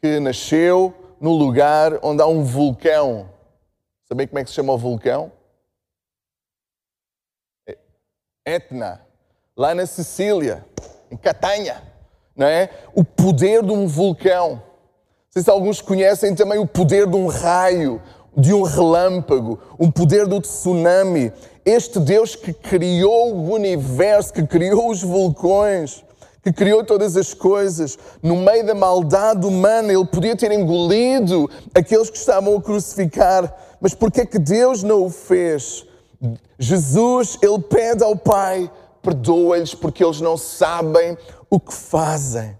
que 0.00 0.18
nasceu 0.18 0.94
no 1.20 1.32
lugar 1.32 1.98
onde 2.02 2.22
há 2.22 2.26
um 2.26 2.42
vulcão 2.42 3.35
Sabem 4.08 4.26
como 4.26 4.38
é 4.38 4.44
que 4.44 4.50
se 4.50 4.56
chama 4.56 4.72
o 4.72 4.78
vulcão? 4.78 5.32
É 7.66 7.76
Etna, 8.44 9.04
lá 9.56 9.74
na 9.74 9.84
Sicília, 9.86 10.64
em 11.10 11.16
Catanha, 11.16 11.82
não 12.34 12.46
é? 12.46 12.70
O 12.94 13.04
poder 13.04 13.62
de 13.62 13.72
um 13.72 13.86
vulcão. 13.86 14.50
Não 14.52 14.62
sei 15.30 15.42
se 15.42 15.50
alguns 15.50 15.80
conhecem 15.80 16.34
também 16.34 16.58
o 16.58 16.66
poder 16.66 17.06
de 17.06 17.16
um 17.16 17.26
raio. 17.26 18.00
de 18.38 18.52
um 18.52 18.62
relâmpago, 18.62 19.58
o 19.78 19.90
poder 19.90 20.26
do 20.26 20.38
tsunami. 20.40 21.32
Este 21.64 21.98
Deus 21.98 22.36
que 22.36 22.52
criou 22.52 23.34
o 23.34 23.54
universo, 23.54 24.30
que 24.30 24.46
criou 24.46 24.90
os 24.90 25.02
vulcões, 25.02 26.04
que 26.46 26.52
criou 26.52 26.84
todas 26.84 27.16
as 27.16 27.34
coisas, 27.34 27.98
no 28.22 28.36
meio 28.36 28.64
da 28.64 28.72
maldade 28.72 29.44
humana, 29.44 29.92
ele 29.92 30.06
podia 30.06 30.36
ter 30.36 30.52
engolido 30.52 31.50
aqueles 31.74 32.08
que 32.08 32.16
estavam 32.16 32.56
a 32.56 32.62
crucificar, 32.62 33.52
mas 33.80 33.94
porque 33.94 34.20
é 34.20 34.26
que 34.26 34.38
Deus 34.38 34.84
não 34.84 35.06
o 35.06 35.10
fez? 35.10 35.84
Jesus, 36.56 37.36
ele 37.42 37.58
pede 37.58 38.04
ao 38.04 38.14
Pai, 38.14 38.70
perdoa-lhes 39.02 39.74
porque 39.74 40.04
eles 40.04 40.20
não 40.20 40.36
sabem 40.36 41.18
o 41.50 41.58
que 41.58 41.74
fazem. 41.74 42.56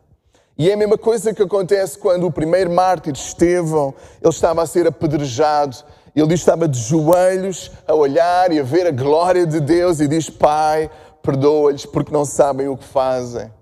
E 0.58 0.68
é 0.68 0.74
a 0.74 0.76
mesma 0.76 0.98
coisa 0.98 1.32
que 1.32 1.42
acontece 1.42 1.96
quando 1.96 2.26
o 2.26 2.32
primeiro 2.32 2.72
mártir, 2.72 3.12
Estevão, 3.12 3.94
ele 4.20 4.30
estava 4.30 4.64
a 4.64 4.66
ser 4.66 4.88
apedrejado. 4.88 5.76
Ele 6.12 6.34
estava 6.34 6.66
de 6.66 6.80
joelhos 6.80 7.70
a 7.86 7.94
olhar 7.94 8.50
e 8.50 8.58
a 8.58 8.64
ver 8.64 8.88
a 8.88 8.90
glória 8.90 9.46
de 9.46 9.60
Deus 9.60 10.00
e 10.00 10.08
diz: 10.08 10.28
Pai, 10.30 10.90
perdoa-lhes 11.22 11.86
porque 11.86 12.10
não 12.10 12.24
sabem 12.24 12.66
o 12.68 12.76
que 12.76 12.84
fazem. 12.84 13.54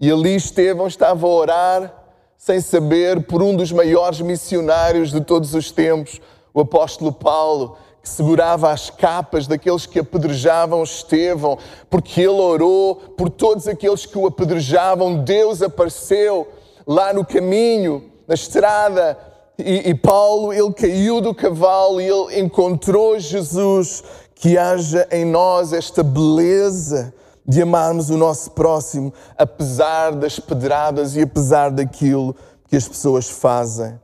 E 0.00 0.10
ali 0.10 0.34
Estevão 0.34 0.86
estava 0.86 1.26
a 1.26 1.30
orar 1.30 1.94
sem 2.38 2.58
saber 2.58 3.26
por 3.26 3.42
um 3.42 3.54
dos 3.54 3.70
maiores 3.70 4.22
missionários 4.22 5.12
de 5.12 5.20
todos 5.20 5.54
os 5.54 5.70
tempos, 5.70 6.18
o 6.54 6.60
apóstolo 6.60 7.12
Paulo, 7.12 7.76
que 8.02 8.08
segurava 8.08 8.72
as 8.72 8.88
capas 8.88 9.46
daqueles 9.46 9.84
que 9.84 9.98
apedrejavam 9.98 10.82
Estevão, 10.82 11.58
porque 11.90 12.22
ele 12.22 12.40
orou 12.40 12.96
por 12.96 13.28
todos 13.28 13.68
aqueles 13.68 14.06
que 14.06 14.16
o 14.16 14.26
apedrejavam. 14.26 15.22
Deus 15.22 15.60
apareceu 15.60 16.48
lá 16.86 17.12
no 17.12 17.22
caminho, 17.22 18.10
na 18.26 18.34
estrada, 18.34 19.18
e, 19.58 19.90
e 19.90 19.94
Paulo, 19.94 20.50
ele 20.50 20.72
caiu 20.72 21.20
do 21.20 21.34
cavalo 21.34 22.00
e 22.00 22.06
ele 22.06 22.40
encontrou 22.40 23.18
Jesus. 23.18 24.02
Que 24.34 24.56
haja 24.56 25.06
em 25.12 25.26
nós 25.26 25.74
esta 25.74 26.02
beleza 26.02 27.12
de 27.50 27.60
amarmos 27.62 28.10
o 28.10 28.16
nosso 28.16 28.52
próximo, 28.52 29.12
apesar 29.36 30.12
das 30.12 30.38
pedradas 30.38 31.16
e 31.16 31.22
apesar 31.22 31.70
daquilo 31.70 32.36
que 32.68 32.76
as 32.76 32.86
pessoas 32.86 33.28
fazem. 33.28 33.98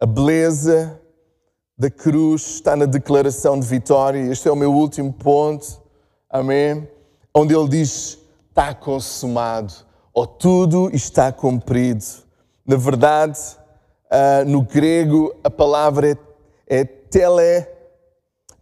A 0.00 0.06
beleza 0.06 0.98
da 1.76 1.90
cruz 1.90 2.54
está 2.54 2.74
na 2.74 2.86
declaração 2.86 3.60
de 3.60 3.66
vitória. 3.66 4.20
Este 4.32 4.48
é 4.48 4.50
o 4.50 4.56
meu 4.56 4.72
último 4.72 5.12
ponto, 5.12 5.82
amém? 6.30 6.88
Onde 7.34 7.54
ele 7.54 7.68
diz: 7.68 8.18
está 8.48 8.74
consumado, 8.74 9.74
ou 10.14 10.26
tudo 10.26 10.88
está 10.94 11.30
cumprido. 11.30 12.06
Na 12.66 12.76
verdade, 12.76 13.38
uh, 14.06 14.48
no 14.48 14.62
grego, 14.62 15.36
a 15.44 15.50
palavra 15.50 16.12
é, 16.12 16.80
é 16.80 16.84
tele, 16.84 17.66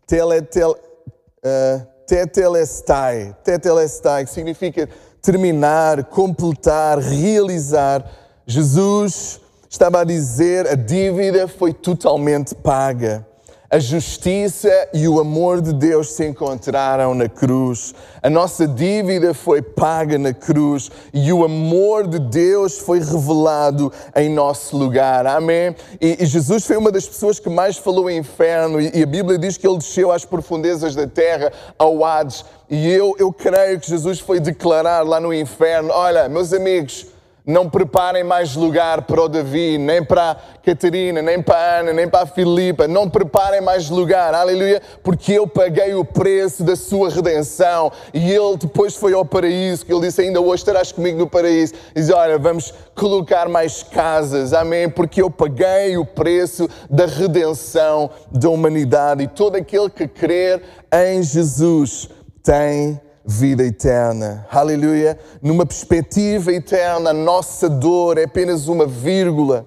tele, 0.05 0.43
tele, 0.43 0.75
uh, 0.75 1.96
tetelestai, 2.07 3.35
tetelestai, 3.43 4.25
que 4.25 4.31
significa 4.31 4.89
terminar, 5.21 6.05
completar, 6.05 6.99
realizar. 6.99 8.05
Jesus 8.47 9.41
estava 9.69 10.01
a 10.01 10.05
dizer: 10.05 10.67
a 10.67 10.75
dívida 10.75 11.49
foi 11.49 11.73
totalmente 11.75 12.55
paga. 12.55 13.27
A 13.69 13.81
justiça 13.81 14.71
e 14.95 15.09
o 15.09 15.19
amor 15.19 15.61
de 15.61 15.73
Deus 15.73 16.13
se 16.13 16.25
encontraram 16.25 17.15
na 17.15 17.29
cruz. 17.29 17.93
A 18.23 18.31
nossa 18.31 18.67
dívida 18.67 19.35
foi 19.35 19.61
paga 19.61 20.17
na 20.17 20.33
cruz 20.33 20.89
e 21.13 21.33
o 21.33 21.45
amor 21.45 22.07
de 22.07 22.21
Deus 22.21 22.79
foi 22.79 23.01
revelado 23.01 23.93
em 24.15 24.31
nosso 24.31 24.77
lugar. 24.77 25.27
Amém? 25.27 25.75
E, 26.01 26.23
e 26.23 26.27
Jesus 26.27 26.65
foi 26.65 26.77
uma 26.77 26.93
das 26.93 27.09
pessoas 27.09 27.41
que 27.41 27.51
mais 27.51 27.77
falou 27.77 28.09
em 28.09 28.19
inferno 28.19 28.81
e, 28.81 28.93
e 28.95 29.03
a 29.03 29.07
Bíblia 29.07 29.37
diz 29.37 29.57
que 29.57 29.67
ele 29.67 29.79
desceu 29.79 30.13
às 30.13 30.25
profundezas 30.25 30.95
da 30.95 31.09
terra, 31.09 31.53
ao 31.77 32.05
Hades. 32.05 32.45
E 32.71 32.89
eu, 32.89 33.17
eu 33.19 33.33
creio 33.33 33.81
que 33.81 33.89
Jesus 33.89 34.21
foi 34.21 34.39
declarar 34.39 35.05
lá 35.05 35.19
no 35.19 35.35
inferno: 35.35 35.91
Olha, 35.93 36.29
meus 36.29 36.53
amigos 36.53 37.16
não 37.47 37.71
preparem 37.71 38.25
mais 38.25 38.57
lugar 38.57 39.03
para 39.03 39.23
o 39.23 39.29
Davi, 39.29 39.79
nem 39.79 40.05
para 40.05 40.33
a 40.33 40.37
Catarina, 40.65 41.23
nem 41.23 41.41
para 41.41 41.57
a 41.57 41.79
Ana, 41.79 41.93
nem 41.93 42.09
para 42.09 42.25
a 42.25 42.27
Filipa. 42.27 42.89
Não 42.89 43.09
preparem 43.09 43.61
mais 43.61 43.89
lugar, 43.89 44.35
aleluia, 44.35 44.83
porque 45.01 45.35
eu 45.35 45.47
paguei 45.47 45.95
o 45.95 46.05
preço 46.05 46.65
da 46.65 46.75
sua 46.75 47.09
redenção. 47.09 47.93
E 48.13 48.33
ele 48.33 48.57
depois 48.57 48.97
foi 48.97 49.13
ao 49.13 49.25
paraíso, 49.25 49.87
que 49.87 49.93
ele 49.93 50.01
disse: 50.01 50.23
Ainda 50.23 50.41
hoje 50.41 50.63
estarás 50.63 50.91
comigo 50.91 51.21
no 51.21 51.29
paraíso. 51.29 51.75
E 51.95 52.01
diz: 52.01 52.11
Olha, 52.11 52.37
vamos 52.37 52.75
colocar 52.97 53.49
mais 53.49 53.81
casas, 53.81 54.53
amém, 54.53 54.91
porque 54.91 55.23
eu 55.23 55.31
paguei 55.31 55.97
o 55.97 56.05
preço 56.05 56.69
da 56.91 57.07
redenção 57.07 58.11
da 58.33 58.51
humanidade. 58.51 59.23
E 59.23 59.29
todo 59.29 59.55
aquele 59.55 59.89
que 59.89 60.09
crer 60.09 60.61
em 60.93 61.23
Jesus 61.23 62.09
tem 62.43 63.01
vida 63.27 63.65
eterna. 63.65 64.47
Aleluia. 64.51 65.19
Numa 65.43 65.67
perspectiva 65.67 66.53
eterna, 66.53 67.11
a 67.11 67.15
nossa 67.15 67.69
dor 67.69 68.19
é 68.19 68.25
apenas 68.25 68.69
uma 68.69 68.87
vírgula 68.87 69.67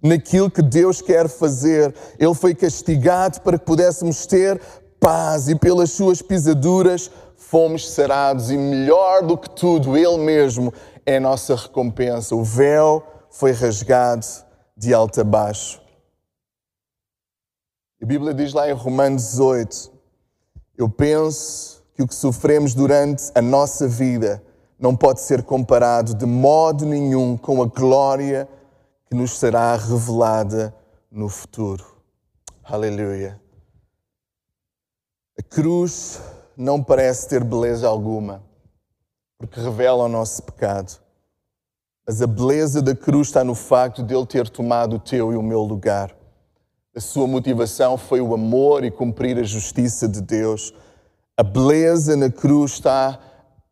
naquilo 0.00 0.50
que 0.50 0.62
Deus 0.62 1.02
quer 1.02 1.28
fazer. 1.28 1.92
Ele 2.18 2.34
foi 2.34 2.54
castigado 2.54 3.40
para 3.40 3.58
que 3.58 3.64
pudéssemos 3.64 4.26
ter 4.26 4.60
paz 5.00 5.48
e 5.48 5.56
pelas 5.56 5.90
suas 5.90 6.22
pisaduras 6.22 7.10
fomos 7.36 7.90
sarados 7.90 8.50
e 8.50 8.56
melhor 8.56 9.22
do 9.22 9.36
que 9.36 9.50
tudo, 9.50 9.96
Ele 9.96 10.18
mesmo 10.18 10.72
é 11.04 11.16
a 11.16 11.20
nossa 11.20 11.56
recompensa. 11.56 12.36
O 12.36 12.44
véu 12.44 13.02
foi 13.28 13.50
rasgado 13.50 14.26
de 14.76 14.94
alto 14.94 15.20
a 15.20 15.24
baixo. 15.24 15.80
A 18.00 18.06
Bíblia 18.06 18.32
diz 18.32 18.52
lá 18.52 18.70
em 18.70 18.72
Romanos 18.72 19.30
18: 19.30 19.90
Eu 20.78 20.88
penso 20.88 21.79
que 22.00 22.04
o 22.04 22.08
que 22.08 22.14
sofremos 22.14 22.72
durante 22.72 23.30
a 23.34 23.42
nossa 23.42 23.86
vida 23.86 24.42
não 24.78 24.96
pode 24.96 25.20
ser 25.20 25.42
comparado 25.42 26.14
de 26.14 26.24
modo 26.24 26.86
nenhum 26.86 27.36
com 27.36 27.62
a 27.62 27.66
glória 27.66 28.48
que 29.04 29.14
nos 29.14 29.38
será 29.38 29.76
revelada 29.76 30.74
no 31.10 31.28
futuro. 31.28 31.84
Aleluia. 32.64 33.38
A 35.38 35.42
cruz 35.42 36.22
não 36.56 36.82
parece 36.82 37.28
ter 37.28 37.44
beleza 37.44 37.86
alguma, 37.86 38.42
porque 39.38 39.60
revela 39.60 40.04
o 40.04 40.08
nosso 40.08 40.42
pecado. 40.42 40.98
Mas 42.06 42.22
a 42.22 42.26
beleza 42.26 42.80
da 42.80 42.96
cruz 42.96 43.28
está 43.28 43.44
no 43.44 43.54
facto 43.54 44.02
de 44.02 44.14
Ele 44.14 44.24
ter 44.24 44.48
tomado 44.48 44.96
o 44.96 45.00
teu 45.00 45.34
e 45.34 45.36
o 45.36 45.42
meu 45.42 45.60
lugar. 45.60 46.16
A 46.96 47.00
sua 47.00 47.26
motivação 47.26 47.98
foi 47.98 48.22
o 48.22 48.32
amor 48.32 48.84
e 48.84 48.90
cumprir 48.90 49.38
a 49.38 49.42
justiça 49.42 50.08
de 50.08 50.22
Deus. 50.22 50.72
A 51.40 51.42
beleza 51.42 52.16
na 52.16 52.28
cruz 52.28 52.72
está 52.72 53.18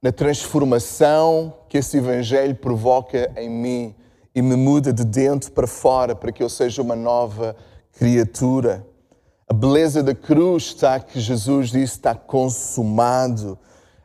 na 0.02 0.10
transformação 0.10 1.52
que 1.68 1.76
esse 1.76 1.98
Evangelho 1.98 2.54
provoca 2.54 3.30
em 3.36 3.50
mim 3.50 3.94
e 4.34 4.40
me 4.40 4.56
muda 4.56 4.90
de 4.90 5.04
dentro 5.04 5.52
para 5.52 5.66
fora 5.66 6.14
para 6.14 6.32
que 6.32 6.42
eu 6.42 6.48
seja 6.48 6.80
uma 6.80 6.96
nova 6.96 7.54
criatura. 7.92 8.86
A 9.46 9.52
beleza 9.52 10.02
da 10.02 10.14
cruz 10.14 10.68
está 10.68 10.98
que 10.98 11.20
Jesus 11.20 11.68
disse 11.68 11.96
está 11.96 12.14
consumado. 12.14 13.58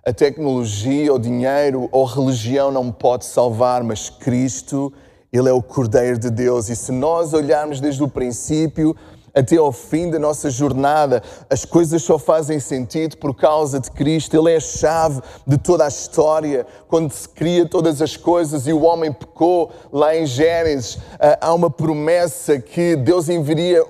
A 0.06 0.12
tecnologia, 0.12 1.14
o 1.14 1.18
dinheiro 1.18 1.88
ou 1.90 2.06
a 2.06 2.14
religião 2.14 2.70
não 2.70 2.92
pode 2.92 3.24
salvar, 3.24 3.82
mas 3.82 4.10
Cristo, 4.10 4.92
Ele 5.32 5.48
é 5.48 5.54
o 5.54 5.64
Cordeiro 5.64 6.20
de 6.20 6.30
Deus. 6.30 6.68
E 6.68 6.76
se 6.76 6.92
nós 6.92 7.32
olharmos 7.32 7.80
desde 7.80 8.04
o 8.04 8.10
princípio, 8.10 8.94
até 9.34 9.58
ao 9.58 9.72
fim 9.72 10.10
da 10.10 10.20
nossa 10.20 10.50
jornada. 10.50 11.24
As 11.50 11.66
coisas 11.66 12.04
só 12.04 12.20
fazem 12.20 12.60
sentido 12.60 13.18
por 13.18 13.36
causa 13.36 13.80
de 13.80 13.90
Cristo. 13.90 14.38
Ele 14.38 14.54
é 14.54 14.58
a 14.58 14.62
chave 14.62 15.22
de 15.46 15.58
toda 15.58 15.86
a 15.86 15.88
história. 15.88 16.66
Quando 16.88 17.12
se 17.12 17.28
cria 17.28 17.68
todas 17.68 18.02
as 18.02 18.16
coisas 18.16 18.68
e 18.68 18.74
o 18.74 18.82
homem 18.84 19.12
pecou, 19.12 19.72
lá 19.92 20.16
em 20.16 20.26
Gênesis, 20.26 21.00
ah, 21.20 21.38
há 21.42 21.54
uma 21.54 21.70
promessa 21.70 22.60
que 22.60 22.96
Deus 22.96 23.28
enviaria, 23.30 23.84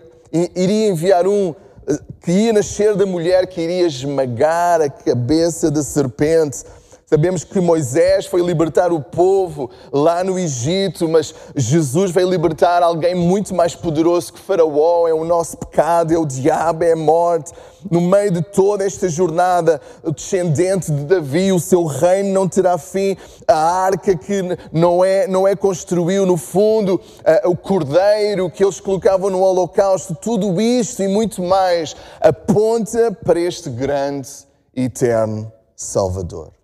iria 0.55 0.87
enviar 0.87 1.27
um 1.27 1.53
ah, 1.87 1.99
que 2.21 2.31
ia 2.31 2.53
nascer 2.53 2.95
da 2.95 3.05
mulher 3.05 3.47
que 3.47 3.59
iria 3.59 3.85
esmagar 3.85 4.81
a 4.81 4.89
cabeça 4.89 5.69
da 5.69 5.83
serpente. 5.83 6.63
Sabemos 7.05 7.43
que 7.43 7.59
Moisés 7.59 8.25
foi 8.25 8.41
libertar 8.41 8.91
o 8.91 9.01
povo 9.01 9.69
lá 9.91 10.23
no 10.23 10.39
Egito, 10.39 11.07
mas 11.07 11.33
Jesus 11.55 12.11
veio 12.11 12.29
libertar 12.29 12.81
alguém 12.81 13.13
muito 13.13 13.53
mais 13.53 13.75
poderoso 13.75 14.33
que 14.33 14.39
Faraó. 14.39 15.07
É 15.07 15.13
o 15.13 15.25
nosso 15.25 15.57
pecado, 15.57 16.13
é 16.13 16.17
o 16.17 16.25
diabo, 16.25 16.83
é 16.83 16.93
a 16.93 16.95
morte. 16.95 17.51
No 17.91 17.99
meio 17.99 18.31
de 18.31 18.41
toda 18.41 18.85
esta 18.85 19.09
jornada, 19.09 19.81
o 20.01 20.11
descendente 20.11 20.91
de 20.91 21.03
Davi, 21.03 21.51
o 21.51 21.59
seu 21.59 21.83
reino 21.83 22.33
não 22.33 22.47
terá 22.47 22.77
fim. 22.77 23.17
A 23.47 23.83
arca 23.85 24.15
que 24.15 24.41
não 24.71 25.03
é, 25.03 25.25
é 25.25 25.55
construiu 25.55 26.25
no 26.25 26.37
fundo, 26.37 26.99
o 27.45 27.55
cordeiro 27.55 28.49
que 28.49 28.63
eles 28.63 28.79
colocavam 28.79 29.29
no 29.29 29.41
holocausto, 29.41 30.15
tudo 30.15 30.59
isto 30.61 31.03
e 31.03 31.07
muito 31.07 31.43
mais 31.43 31.95
aponta 32.21 33.11
para 33.11 33.39
este 33.39 33.69
grande 33.69 34.29
e 34.75 34.85
eterno 34.85 35.51
Salvador. 35.75 36.62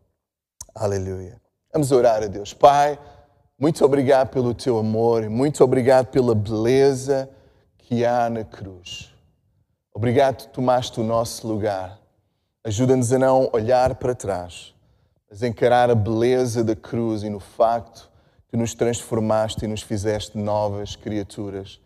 Aleluia. 0.75 1.39
Vamos 1.71 1.91
orar 1.91 2.23
a 2.23 2.27
Deus. 2.27 2.53
Pai, 2.53 2.99
muito 3.59 3.83
obrigado 3.83 4.29
pelo 4.29 4.53
teu 4.53 4.77
amor, 4.77 5.29
muito 5.29 5.63
obrigado 5.63 6.07
pela 6.07 6.33
beleza 6.33 7.29
que 7.77 8.05
há 8.05 8.29
na 8.29 8.43
cruz. 8.43 9.13
Obrigado 9.93 10.47
que 10.47 10.53
tomaste 10.53 10.99
o 10.99 11.03
nosso 11.03 11.47
lugar. 11.47 11.99
Ajuda-nos 12.63 13.11
a 13.11 13.19
não 13.19 13.49
olhar 13.51 13.95
para 13.95 14.15
trás, 14.15 14.73
mas 15.29 15.43
encarar 15.43 15.89
a 15.89 15.95
beleza 15.95 16.63
da 16.63 16.75
cruz 16.75 17.23
e 17.23 17.29
no 17.29 17.39
facto 17.39 18.09
que 18.49 18.57
nos 18.57 18.73
transformaste 18.73 19.65
e 19.65 19.67
nos 19.67 19.81
fizeste 19.81 20.37
novas 20.37 20.95
criaturas, 20.95 21.79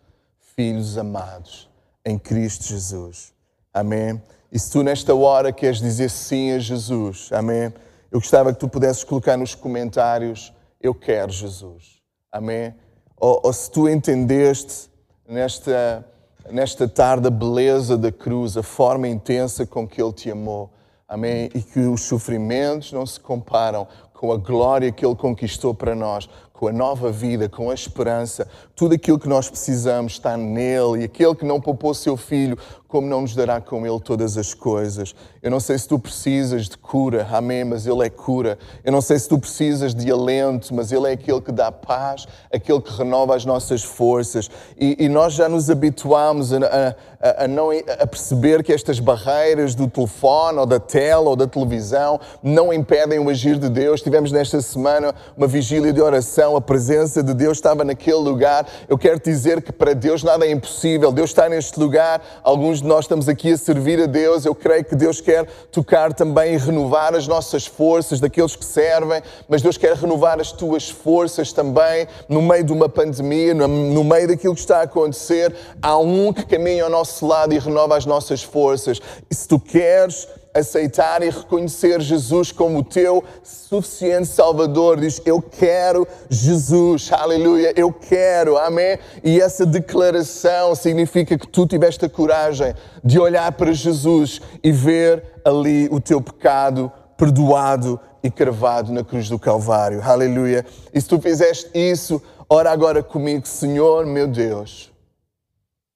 filhos 0.54 0.96
amados 0.96 1.68
em 2.04 2.18
Cristo 2.18 2.64
Jesus. 2.64 3.32
Amém. 3.72 4.22
E 4.52 4.58
se 4.58 4.70
tu 4.70 4.82
nesta 4.82 5.14
hora 5.14 5.52
queres 5.52 5.78
dizer 5.78 6.10
sim 6.10 6.52
a 6.52 6.58
Jesus, 6.58 7.30
amém? 7.32 7.72
Eu 8.14 8.20
gostava 8.20 8.52
que 8.52 8.60
tu 8.60 8.68
pudesses 8.68 9.02
colocar 9.02 9.36
nos 9.36 9.56
comentários: 9.56 10.52
Eu 10.80 10.94
quero 10.94 11.32
Jesus. 11.32 12.00
Amém? 12.30 12.72
Ou, 13.16 13.40
ou 13.42 13.52
se 13.52 13.68
tu 13.68 13.88
entendeste 13.88 14.88
nesta, 15.28 16.06
nesta 16.48 16.86
tarde 16.86 17.26
a 17.26 17.30
beleza 17.30 17.98
da 17.98 18.12
cruz, 18.12 18.56
a 18.56 18.62
forma 18.62 19.08
intensa 19.08 19.66
com 19.66 19.84
que 19.84 20.00
Ele 20.00 20.12
te 20.12 20.30
amou. 20.30 20.72
Amém? 21.08 21.50
E 21.56 21.60
que 21.60 21.80
os 21.80 22.02
sofrimentos 22.02 22.92
não 22.92 23.04
se 23.04 23.18
comparam 23.18 23.88
com 24.12 24.30
a 24.30 24.36
glória 24.36 24.92
que 24.92 25.04
Ele 25.04 25.16
conquistou 25.16 25.74
para 25.74 25.96
nós, 25.96 26.30
com 26.54 26.68
a 26.68 26.72
nova 26.72 27.10
vida, 27.10 27.48
com 27.48 27.68
a 27.68 27.74
esperança. 27.74 28.46
Tudo 28.76 28.94
aquilo 28.94 29.18
que 29.18 29.28
nós 29.28 29.50
precisamos 29.50 30.12
está 30.12 30.36
nele. 30.36 31.00
E 31.00 31.04
aquele 31.04 31.34
que 31.34 31.44
não 31.44 31.60
poupou 31.60 31.92
seu 31.92 32.16
filho, 32.16 32.56
como 32.86 33.08
não 33.08 33.22
nos 33.22 33.34
dará 33.34 33.60
com 33.60 33.84
ele 33.84 33.98
todas 33.98 34.38
as 34.38 34.54
coisas? 34.54 35.16
Eu 35.42 35.50
não 35.50 35.58
sei 35.58 35.76
se 35.76 35.88
tu 35.88 35.98
precisas 35.98 36.68
de 36.68 36.78
cura, 36.78 37.26
amém, 37.32 37.64
mas 37.64 37.88
ele 37.88 38.06
é 38.06 38.08
cura. 38.08 38.56
Eu 38.84 38.92
não 38.92 39.00
sei 39.00 39.18
se 39.18 39.28
tu 39.28 39.36
precisas 39.36 39.92
de 39.92 40.08
alento, 40.12 40.72
mas 40.72 40.92
ele 40.92 41.08
é 41.08 41.12
aquele 41.14 41.40
que 41.40 41.50
dá 41.50 41.72
paz, 41.72 42.24
aquele 42.52 42.80
que 42.80 42.92
renova 42.92 43.34
as 43.34 43.44
nossas 43.44 43.82
forças. 43.82 44.48
E, 44.78 45.06
e 45.06 45.08
nós 45.08 45.32
já 45.32 45.48
nos 45.48 45.68
habituamos 45.68 46.52
a, 46.52 46.58
a, 47.20 47.44
a, 47.44 47.48
não, 47.48 47.70
a 47.72 48.06
perceber 48.06 48.62
que 48.62 48.72
estas 48.72 49.00
barreiras 49.00 49.74
do 49.74 49.88
telefone, 49.88 50.60
ou 50.60 50.66
da 50.66 50.78
tela, 50.78 51.30
ou 51.30 51.34
da 51.34 51.48
televisão, 51.48 52.20
não 52.40 52.72
impedem 52.72 53.18
o 53.18 53.28
agir 53.28 53.58
de 53.58 53.68
Deus. 53.68 54.00
Tivemos 54.00 54.30
nesta 54.30 54.60
semana 54.60 55.12
uma 55.36 55.48
vigília 55.48 55.92
de 55.92 56.00
oração, 56.00 56.43
a 56.44 56.60
presença 56.60 57.22
de 57.22 57.32
Deus 57.32 57.58
estava 57.58 57.84
naquele 57.84 58.18
lugar. 58.18 58.66
Eu 58.88 58.98
quero 58.98 59.20
dizer 59.20 59.62
que 59.62 59.72
para 59.72 59.94
Deus 59.94 60.22
nada 60.22 60.44
é 60.44 60.50
impossível. 60.50 61.10
Deus 61.10 61.30
está 61.30 61.48
neste 61.48 61.78
lugar. 61.78 62.22
Alguns 62.42 62.82
de 62.82 62.88
nós 62.88 63.06
estamos 63.06 63.28
aqui 63.28 63.52
a 63.52 63.56
servir 63.56 64.00
a 64.02 64.06
Deus. 64.06 64.44
Eu 64.44 64.54
creio 64.54 64.84
que 64.84 64.94
Deus 64.94 65.20
quer 65.20 65.46
tocar 65.70 66.12
também 66.12 66.54
e 66.54 66.58
renovar 66.58 67.14
as 67.14 67.26
nossas 67.26 67.66
forças 67.66 68.20
daqueles 68.20 68.54
que 68.56 68.64
servem, 68.64 69.22
mas 69.48 69.62
Deus 69.62 69.76
quer 69.76 69.94
renovar 69.96 70.40
as 70.40 70.52
tuas 70.52 70.90
forças 70.90 71.52
também 71.52 72.06
no 72.28 72.42
meio 72.42 72.64
de 72.64 72.72
uma 72.72 72.88
pandemia, 72.88 73.54
no 73.54 74.04
meio 74.04 74.28
daquilo 74.28 74.54
que 74.54 74.60
está 74.60 74.80
a 74.80 74.82
acontecer. 74.82 75.54
Há 75.80 75.96
um 75.98 76.32
que 76.32 76.44
caminha 76.44 76.84
ao 76.84 76.90
nosso 76.90 77.26
lado 77.26 77.54
e 77.54 77.58
renova 77.58 77.96
as 77.96 78.06
nossas 78.06 78.42
forças. 78.42 79.00
E 79.30 79.34
se 79.34 79.48
tu 79.48 79.58
queres 79.58 80.26
aceitar 80.54 81.22
e 81.22 81.30
reconhecer 81.30 82.00
Jesus 82.00 82.52
como 82.52 82.78
o 82.78 82.84
teu 82.84 83.24
suficiente 83.42 84.28
Salvador. 84.28 85.00
Diz: 85.00 85.20
Eu 85.26 85.42
quero 85.42 86.06
Jesus, 86.30 87.10
aleluia, 87.12 87.72
eu 87.76 87.92
quero, 87.92 88.56
amém. 88.56 88.98
E 89.22 89.40
essa 89.40 89.66
declaração 89.66 90.74
significa 90.76 91.36
que 91.36 91.48
tu 91.48 91.66
tiveste 91.66 92.04
a 92.04 92.08
coragem 92.08 92.72
de 93.02 93.18
olhar 93.18 93.50
para 93.52 93.72
Jesus 93.72 94.40
e 94.62 94.70
ver 94.70 95.24
ali 95.44 95.88
o 95.90 96.00
teu 96.00 96.20
pecado 96.20 96.90
perdoado 97.16 98.00
e 98.22 98.30
cravado 98.30 98.92
na 98.92 99.04
cruz 99.04 99.28
do 99.28 99.38
Calvário, 99.38 100.00
aleluia. 100.02 100.64
E 100.92 101.00
se 101.00 101.06
tu 101.06 101.20
fizeste 101.20 101.70
isso, 101.74 102.22
ora 102.48 102.70
agora 102.70 103.02
comigo, 103.02 103.46
Senhor 103.46 104.06
meu 104.06 104.26
Deus, 104.26 104.90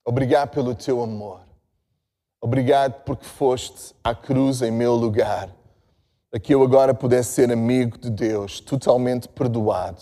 obrigado 0.04 0.50
pelo 0.50 0.74
teu 0.74 1.02
amor. 1.02 1.47
Obrigado 2.40 3.02
porque 3.04 3.24
foste 3.24 3.94
à 4.02 4.14
cruz 4.14 4.62
em 4.62 4.70
meu 4.70 4.94
lugar, 4.94 5.48
para 6.30 6.38
que 6.38 6.54
eu 6.54 6.62
agora 6.62 6.94
pudesse 6.94 7.32
ser 7.32 7.50
amigo 7.50 7.98
de 7.98 8.10
Deus, 8.10 8.60
totalmente 8.60 9.28
perdoado. 9.28 10.00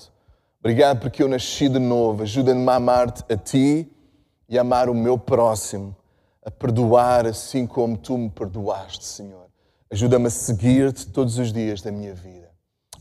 Obrigado 0.60 1.00
porque 1.00 1.22
eu 1.22 1.28
nasci 1.28 1.68
de 1.68 1.78
novo. 1.78 2.24
Ajuda-me 2.24 2.68
a 2.68 2.74
amar-te 2.74 3.24
a 3.32 3.36
ti 3.36 3.90
e 4.48 4.58
a 4.58 4.60
amar 4.60 4.90
o 4.90 4.94
meu 4.94 5.16
próximo, 5.16 5.96
a 6.44 6.50
perdoar 6.50 7.26
assim 7.26 7.66
como 7.66 7.96
tu 7.96 8.18
me 8.18 8.28
perdoaste, 8.28 9.04
Senhor. 9.04 9.46
Ajuda-me 9.90 10.26
a 10.26 10.30
seguir-te 10.30 11.06
todos 11.06 11.38
os 11.38 11.52
dias 11.52 11.80
da 11.80 11.90
minha 11.90 12.12
vida. 12.12 12.50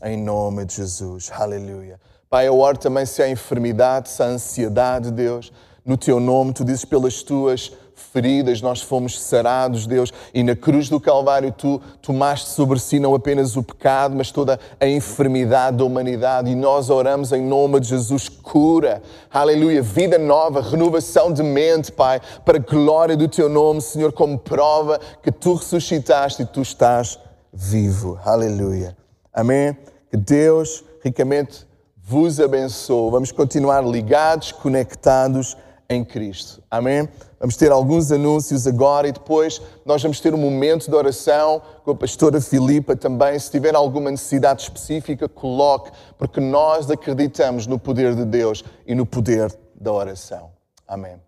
Em 0.02 0.16
nome 0.16 0.64
de 0.64 0.76
Jesus. 0.76 1.30
Aleluia. 1.32 2.00
Pai, 2.30 2.46
eu 2.48 2.58
oro 2.58 2.78
também 2.78 3.04
se 3.04 3.22
há 3.22 3.28
enfermidade, 3.28 4.08
se 4.08 4.22
há 4.22 4.26
ansiedade, 4.26 5.10
Deus. 5.10 5.52
No 5.84 5.96
teu 5.96 6.20
nome, 6.20 6.52
tu 6.52 6.64
dizes 6.64 6.84
pelas 6.84 7.22
tuas 7.22 7.72
feridas, 7.96 8.60
nós 8.60 8.82
fomos 8.82 9.20
sarados, 9.20 9.86
Deus, 9.86 10.12
e 10.32 10.42
na 10.42 10.54
cruz 10.54 10.88
do 10.88 11.00
Calvário 11.00 11.50
tu 11.50 11.80
tomaste 12.00 12.50
sobre 12.50 12.78
si 12.78 13.00
não 13.00 13.14
apenas 13.14 13.56
o 13.56 13.62
pecado, 13.62 14.14
mas 14.14 14.30
toda 14.30 14.60
a 14.78 14.86
enfermidade 14.86 15.78
da 15.78 15.84
humanidade, 15.84 16.50
e 16.50 16.54
nós 16.54 16.90
oramos 16.90 17.32
em 17.32 17.42
nome 17.42 17.80
de 17.80 17.88
Jesus, 17.88 18.28
cura, 18.28 19.02
aleluia, 19.32 19.82
vida 19.82 20.18
nova, 20.18 20.60
renovação 20.60 21.32
de 21.32 21.42
mente, 21.42 21.90
Pai, 21.90 22.20
para 22.44 22.58
a 22.58 22.60
glória 22.60 23.16
do 23.16 23.26
teu 23.26 23.48
nome, 23.48 23.80
Senhor, 23.80 24.12
como 24.12 24.38
prova 24.38 25.00
que 25.22 25.32
tu 25.32 25.54
ressuscitaste 25.54 26.42
e 26.42 26.46
tu 26.46 26.60
estás 26.60 27.18
vivo, 27.52 28.18
aleluia. 28.24 28.96
Amém? 29.32 29.76
Que 30.10 30.16
Deus 30.16 30.84
ricamente 31.02 31.66
vos 31.96 32.38
abençoe. 32.38 33.10
Vamos 33.10 33.32
continuar 33.32 33.84
ligados, 33.84 34.52
conectados 34.52 35.56
em 35.88 36.04
Cristo. 36.04 36.62
Amém? 36.70 37.08
Vamos 37.38 37.56
ter 37.56 37.70
alguns 37.70 38.10
anúncios 38.10 38.66
agora 38.66 39.08
e 39.08 39.12
depois 39.12 39.60
nós 39.84 40.02
vamos 40.02 40.20
ter 40.20 40.32
um 40.32 40.38
momento 40.38 40.88
de 40.88 40.94
oração 40.94 41.60
com 41.84 41.90
a 41.90 41.94
pastora 41.94 42.40
Filipa 42.40 42.96
também. 42.96 43.38
Se 43.38 43.50
tiver 43.50 43.74
alguma 43.74 44.10
necessidade 44.10 44.62
específica, 44.62 45.28
coloque, 45.28 45.90
porque 46.16 46.40
nós 46.40 46.90
acreditamos 46.90 47.66
no 47.66 47.78
poder 47.78 48.14
de 48.14 48.24
Deus 48.24 48.64
e 48.86 48.94
no 48.94 49.04
poder 49.04 49.54
da 49.74 49.92
oração. 49.92 50.50
Amém. 50.88 51.25